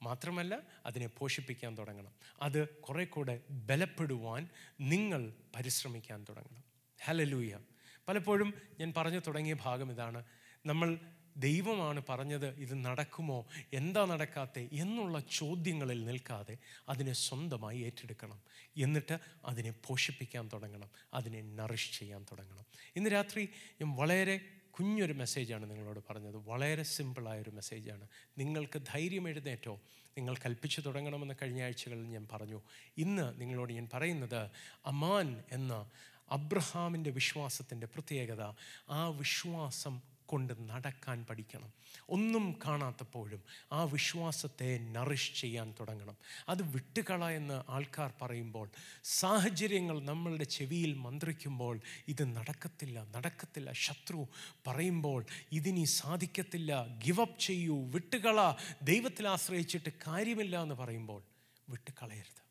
[0.02, 2.12] മാത്രമല്ല അതിനെ പോഷിപ്പിക്കാൻ തുടങ്ങണം.
[2.42, 4.50] അത് കുറെ കൂടെ ബലപ്പെടുവാൻ
[4.82, 6.64] നിങ്ങൾ പരിശ്രമിക്കാൻ തുടങ്ങണം.
[7.04, 7.60] ഹലലൂയ
[8.08, 10.24] പലപ്പോഴും ഞാൻ പറഞ്ഞു തുടങ്ങിയ ഭാഗം ഇതാണ്.
[10.66, 11.00] നമ്മൾ
[11.38, 13.46] ദൈവമാണ് പറഞ്ഞത് ഇത് നടക്കുമോ?
[13.74, 14.70] എന്താ നടക്കാത്തെ?
[14.74, 16.58] എന്നുള്ള ചോദ്യങ്ങളിൽ നിൽക്കാതെ
[16.90, 18.42] അതിനെ സ്വന്തമായി ഏറ്റെടുക്കണം.
[18.78, 20.90] എന്നിട്ട് അതിനെ പോഷിപ്പിക്കാൻ തുടങ്ങണം.
[21.14, 22.66] അതിനെ നറിഷ് ചെയ്യാൻ തുടങ്ങണം.
[22.96, 23.50] ഇന്ന് രാത്രി
[23.82, 24.40] ഞാൻ വളരെ
[24.80, 26.36] കുഞ്ഞൊരു മെസ്സേജാണ് നിങ്ങളോട് പറഞ്ഞത്.
[26.36, 29.82] വളരെ സിമ്പിളായൊരു മെസ്സേജാണ് നിങ്ങൾക്ക് ധൈര്യം എഴുന്നേറ്റോ?
[30.18, 32.62] നിങ്ങൾ കൽപ്പിച്ചു തുടങ്ങണമെന്ന് കഴിഞ്ഞ ആഴ്ചകളിൽ ഞാൻ പറഞ്ഞു.
[32.98, 34.50] ഇന്ന് നിങ്ങളോട് ഞാൻ പറയുന്നത്
[34.86, 35.90] അമാൻ എന്ന
[36.30, 38.54] അബ്രഹാമിന്റെ വിശ്വാസത്തിന്റെ പ്രത്യേകത.
[38.90, 41.72] ആ വിശ്വാസം കൊണ്ട് നടക്കാൻ പഠിക്കണം.
[42.10, 46.18] ഒന്നും കാണാത്തപ്പോഴും ആ വിശ്വാസത്തെ നറിഷ് ചെയ്യാൻ തുടങ്ങണം.
[46.50, 48.70] അത് വിട്ടുകള എന്ന് ആൾക്കാർ പറയുമ്പോൾ
[49.04, 53.72] സാഹചര്യങ്ങൾ നമ്മളുടെ ചെവിയിൽ മന്ത്രിക്കുമ്പോൾ ഇത് നടക്കത്തില്ല നടക്കത്തില്ല.
[53.86, 54.28] ശത്രു
[54.68, 56.72] പറയുമ്പോൾ ഇതിനി സാധിക്കത്തില്ല.
[57.06, 58.40] ഗിവപ്പ് ചെയ്യൂ വിട്ടുകള.
[58.84, 61.22] ദൈവത്തിൽ ആശ്രയിച്ചിട്ട് കാര്യമില്ല എന്ന് പറയുമ്പോൾ
[61.70, 62.49] വിട്ടുകളയരുത്.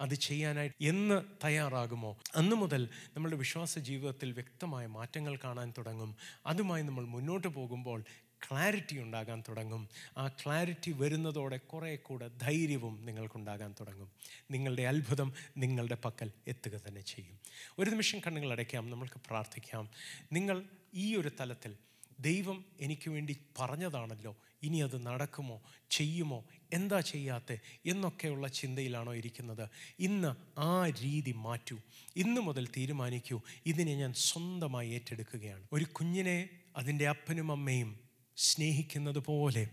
[0.00, 2.18] അത് ചെയ്യാനായിട്ട് എന്ന് തയ്യാറാകുമോ?
[2.36, 6.16] അന്ന് മുതൽ നമ്മുടെ വിശ്വാസ ജീവിതത്തിൽ വ്യക്തമായ മാറ്റങ്ങൾ കാണാൻ തുടങ്ങും.
[6.46, 8.04] അതുമായി നമ്മൾ മുന്നോട്ട് പോകുമ്പോൾ
[8.50, 9.88] ക്ലാരിറ്റി ഉണ്ടാകാൻ തുടങ്ങും.
[10.18, 14.10] ആ ക്ലാരിറ്റി വരുന്നതോടെ കുറേ കൂടെ ധൈര്യവും നിങ്ങൾക്കുണ്ടാകാൻ തുടങ്ങും.
[14.50, 17.38] നിങ്ങളുടെ അത്ഭുതം നിങ്ങളുടെ പക്കൽ എത്തുക തന്നെ ചെയ്യും.
[17.78, 19.90] ഒരു നിമിഷം കണ്ണുകൾ അടയ്ക്കാം നമ്മൾക്ക് പ്രാർത്ഥിക്കാം.
[20.32, 20.62] നിങ്ങൾ
[20.94, 21.76] ഈ ഒരു തലത്തിൽ
[22.20, 24.36] ദൈവം എനിക്ക് വേണ്ടി പറഞ്ഞതാണല്ലോ.
[24.62, 25.62] ഇനി അത് നടക്കുമോ?
[25.90, 26.44] ചെയ്യുമോ?
[26.72, 29.68] എന്താ ചെയ്യാത്ത എന്നൊക്കെയുള്ള ചിന്തയിലാണോ ഇരിക്കുന്നത്.
[29.98, 31.78] ഇന്ന് ആ രീതി മാറ്റൂ.
[32.16, 33.40] ഇന്നു മുതൽ തീരുമാനിക്കൂ.
[33.66, 35.66] ഇതിനെ ഞാൻ സ്വന്തമായി ഏറ്റെടുക്കുകയാണ്.
[35.72, 38.00] ഒരു കുഞ്ഞിനെ അതിന്റെ അപ്പനും അമ്മയും
[38.36, 39.68] സ്നേഹിക്കുന്നത് പോലെ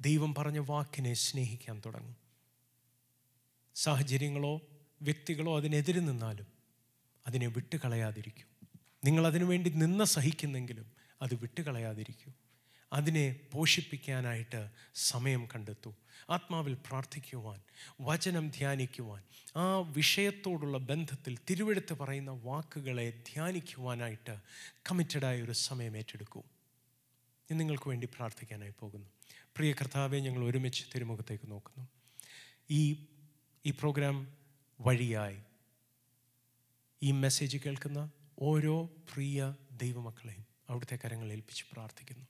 [0.00, 2.16] ദൈവം പറഞ്ഞ വാക്കിനെ സ്നേഹിക്കാൻ തുടങ്ങും.
[3.74, 4.60] സാഹചര്യങ്ങളോ
[5.02, 6.46] വ്യക്തികളോ അതിനെതിരെ നിന്നാലും
[7.26, 8.66] അതിനെ വിട്ടുകളയാതിരിക്കൂ.
[9.04, 12.32] നിങ്ങൾ അതിനു വേണ്ടി നിന്ന് സഹിക്കുന്നെങ്കിലും അത് വിട്ടുകളയാതിരിക്കൂ.
[12.92, 15.94] അതിനെ പോഷിപ്പിക്കാനായിട്ട് സമയം കണ്ടെത്തു.
[16.30, 17.60] ആത്മാവിൽ പ്രാർത്ഥിക്കുവാൻ
[18.00, 19.22] വചനം ധ്യാനിക്കുവാൻ
[19.56, 24.38] ആ വിഷയത്തോടുള്ള ബന്ധത്തിൽ തിരുവെടുത്ത് പറയുന്ന വാക്കുകളെ ധ്യാനിക്കുവാനായിട്ട്
[24.90, 26.42] കമ്മിറ്റഡായ ഒരു സമയം ഏറ്റെടുക്കൂ.
[27.50, 29.06] ഞാൻ നിങ്ങൾക്ക് വേണ്ടി പ്രാർത്ഥിക്കാനായി പോകുന്നു.
[29.56, 31.88] പ്രിയ കർത്താവെ ഞങ്ങൾ ഒരുമിച്ച് തിരുമുഖത്തേക്ക് നോക്കുന്നു.
[32.70, 33.06] ഈ
[33.66, 34.36] ഈ പ്രോഗ്രാം
[34.80, 35.38] വഴിയായി
[37.02, 42.26] ഈ മെസ്സേജ് കേൾക്കുന്ന ഓരോ പ്രിയ ദൈവമക്കളെയും അവിടുത്തെ കരങ്ങൾ ഏൽപ്പിച്ച് പ്രാർത്ഥിക്കുന്നു.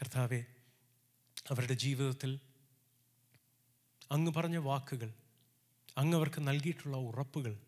[0.00, 0.44] കർത്താവെ
[1.48, 2.40] അവരുടെ ജീവിതത്തിൽ
[4.10, 5.14] അങ്ങ് പറഞ്ഞ വാക്കുകൾ
[5.98, 7.58] അങ്ങ് അവർക്ക് നൽകിയിട്ടുള്ള ഉറപ്പുകൾ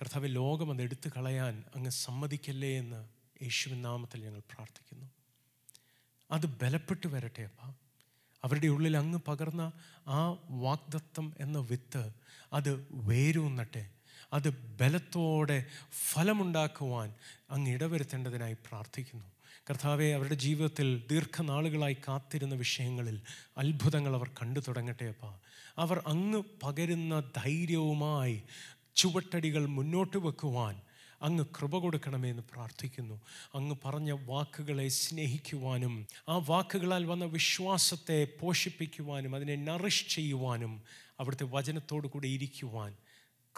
[0.00, 3.08] കർത്താവ് ലോകം അത് എടുത്തു കളയാൻ അങ്ങ് സമ്മതിക്കല്ലേ എന്ന്
[3.42, 5.06] യേശുവിൻ നാമത്തിൽ ഞങ്ങൾ പ്രാർത്ഥിക്കുന്നു.
[6.30, 7.74] അത് ബലപ്പെട്ടു വരട്ടെ അപ്പ.
[8.44, 9.72] അവരുടെ ഉള്ളിൽ അങ്ങ് പകർന്ന
[10.06, 12.12] ആ വാഗ്ദത്തം എന്ന വിത്ത്
[12.52, 13.90] അത് വേരൂന്നട്ടെ
[14.32, 15.66] അത് ബലത്തോടെ
[16.12, 17.14] ഫലമുണ്ടാക്കുവാൻ
[17.50, 19.37] അങ്ങ് ഇടവരുത്തേണ്ടതിനായി പ്രാർത്ഥിക്കുന്നു.
[19.70, 23.20] കർത്താവെ അവരുടെ ജീവിതത്തിൽ ദീർഘനാളുകളായി കാത്തിരുന്ന വിഷയങ്ങളിൽ
[23.58, 25.34] അത്ഭുതങ്ങൾ അവർ കണ്ടു തുടങ്ങട്ടെ അപ്പ.
[25.78, 28.42] അവർ അങ്ങ് പകരുന്ന ധൈര്യവുമായി
[28.96, 30.80] ചുവട്ടടികൾ മുന്നോട്ട് വെക്കുവാൻ
[31.22, 33.20] അങ്ങ് കൃപ കൊടുക്കണമെന്ന് പ്രാർത്ഥിക്കുന്നു.
[33.54, 40.82] അങ്ങ് പറഞ്ഞ വാക്കുകളെ സ്നേഹിക്കുവാനും ആ വാക്കുകളാൽ വന്ന വിശ്വാസത്തെ പോഷിപ്പിക്കുവാനും അതിനെ നറിഷ് ചെയ്യുവാനും
[41.20, 42.96] അവിടുത്തെ വചനത്തോടു കൂടി ഇരിക്കുവാൻ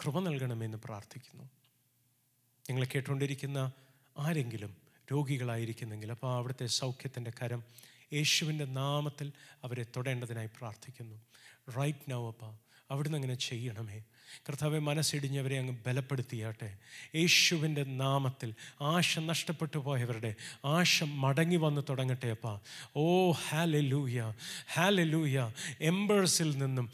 [0.03, 1.49] കൃപ നൽകണമെന്ന് പ്രാർത്ഥിക്കുന്നു.
[2.69, 3.71] ഞങ്ങളെ കേട്ടുകൊണ്ടിരിക്കുന്ന
[4.19, 4.80] ആരെങ്കിലും
[5.11, 7.63] രോഗികളായിരിക്കുന്നെങ്കിൽ അപ്പോൾ അവിടുത്തെ സൗഖ്യത്തിന്റെ കരം
[8.13, 9.31] യേശുവിന്റെ നാമത്തിൽ
[9.63, 11.17] അവരെ തൊടേണ്ടതിനായി പ്രാർത്ഥിക്കുന്നു.
[11.77, 12.45] റൈറ്റ് നൗ അപ്പ
[12.91, 14.03] അവിടുന്ന് അങ്ങനെ ചെയ്യണമേ.
[14.49, 16.77] കർത്താവെ മനസ്സിടിഞ്ഞവരെ അങ്ങ് ബലപ്പെടുത്തിയാട്ടെ.
[17.15, 22.59] യേശുവിന്റെ നാമത്തിൽ ആശ നഷ്ടപ്പെട്ടു പോയവരുടെ ആശ മടങ്ങി വന്ന് തുടങ്ങട്ടെ അപ്പ.
[22.95, 24.33] ഓ ഹാലെ ലൂയ
[24.73, 26.89] ഹാലെ ലൂയ എംബേഴ്സിൽ നിന്നും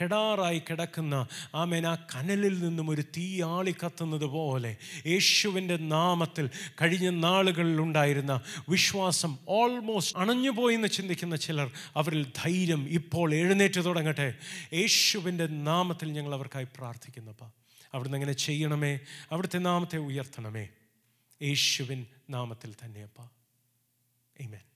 [0.00, 6.50] കെടാറായി കിടക്കുന്ന ആമേൻ ആ കനലിൽ നിന്നും ഒരു തീ ആളി കത്തുന്നത് പോലെ യേശുവിന്റെ നാമത്തിൽ
[6.82, 14.34] കഴിഞ്ഞ നാളുകളിൽ ഉണ്ടായിരുന്ന വിശ്വാസം ഓൾമോസ്റ്റ് അണഞ്ഞുപോയി എന്ന് ചിന്തിക്കുന്ന ചിലർ അവരിൽ ധൈര്യം ഇപ്പോൾ എഴുന്നേറ്റ് തുടങ്ങട്ടെ.
[14.72, 17.44] യേശുവിന്റെ നാമത്തിൽ ഞങ്ങൾ അവർക്കായി പ്രാർത്ഥിക്കുന്നപ്പ.
[17.94, 18.98] അവിടുന്ന് അങ്ങനെ ചെയ്യണമേ?
[19.32, 20.68] അവിടുത്തെ നാമത്തെ ഉയർത്തണമേ.
[21.42, 23.22] യേശുവിൻ നാമത്തിൽ തന്നെയപ്പ.
[24.42, 24.69] Amen.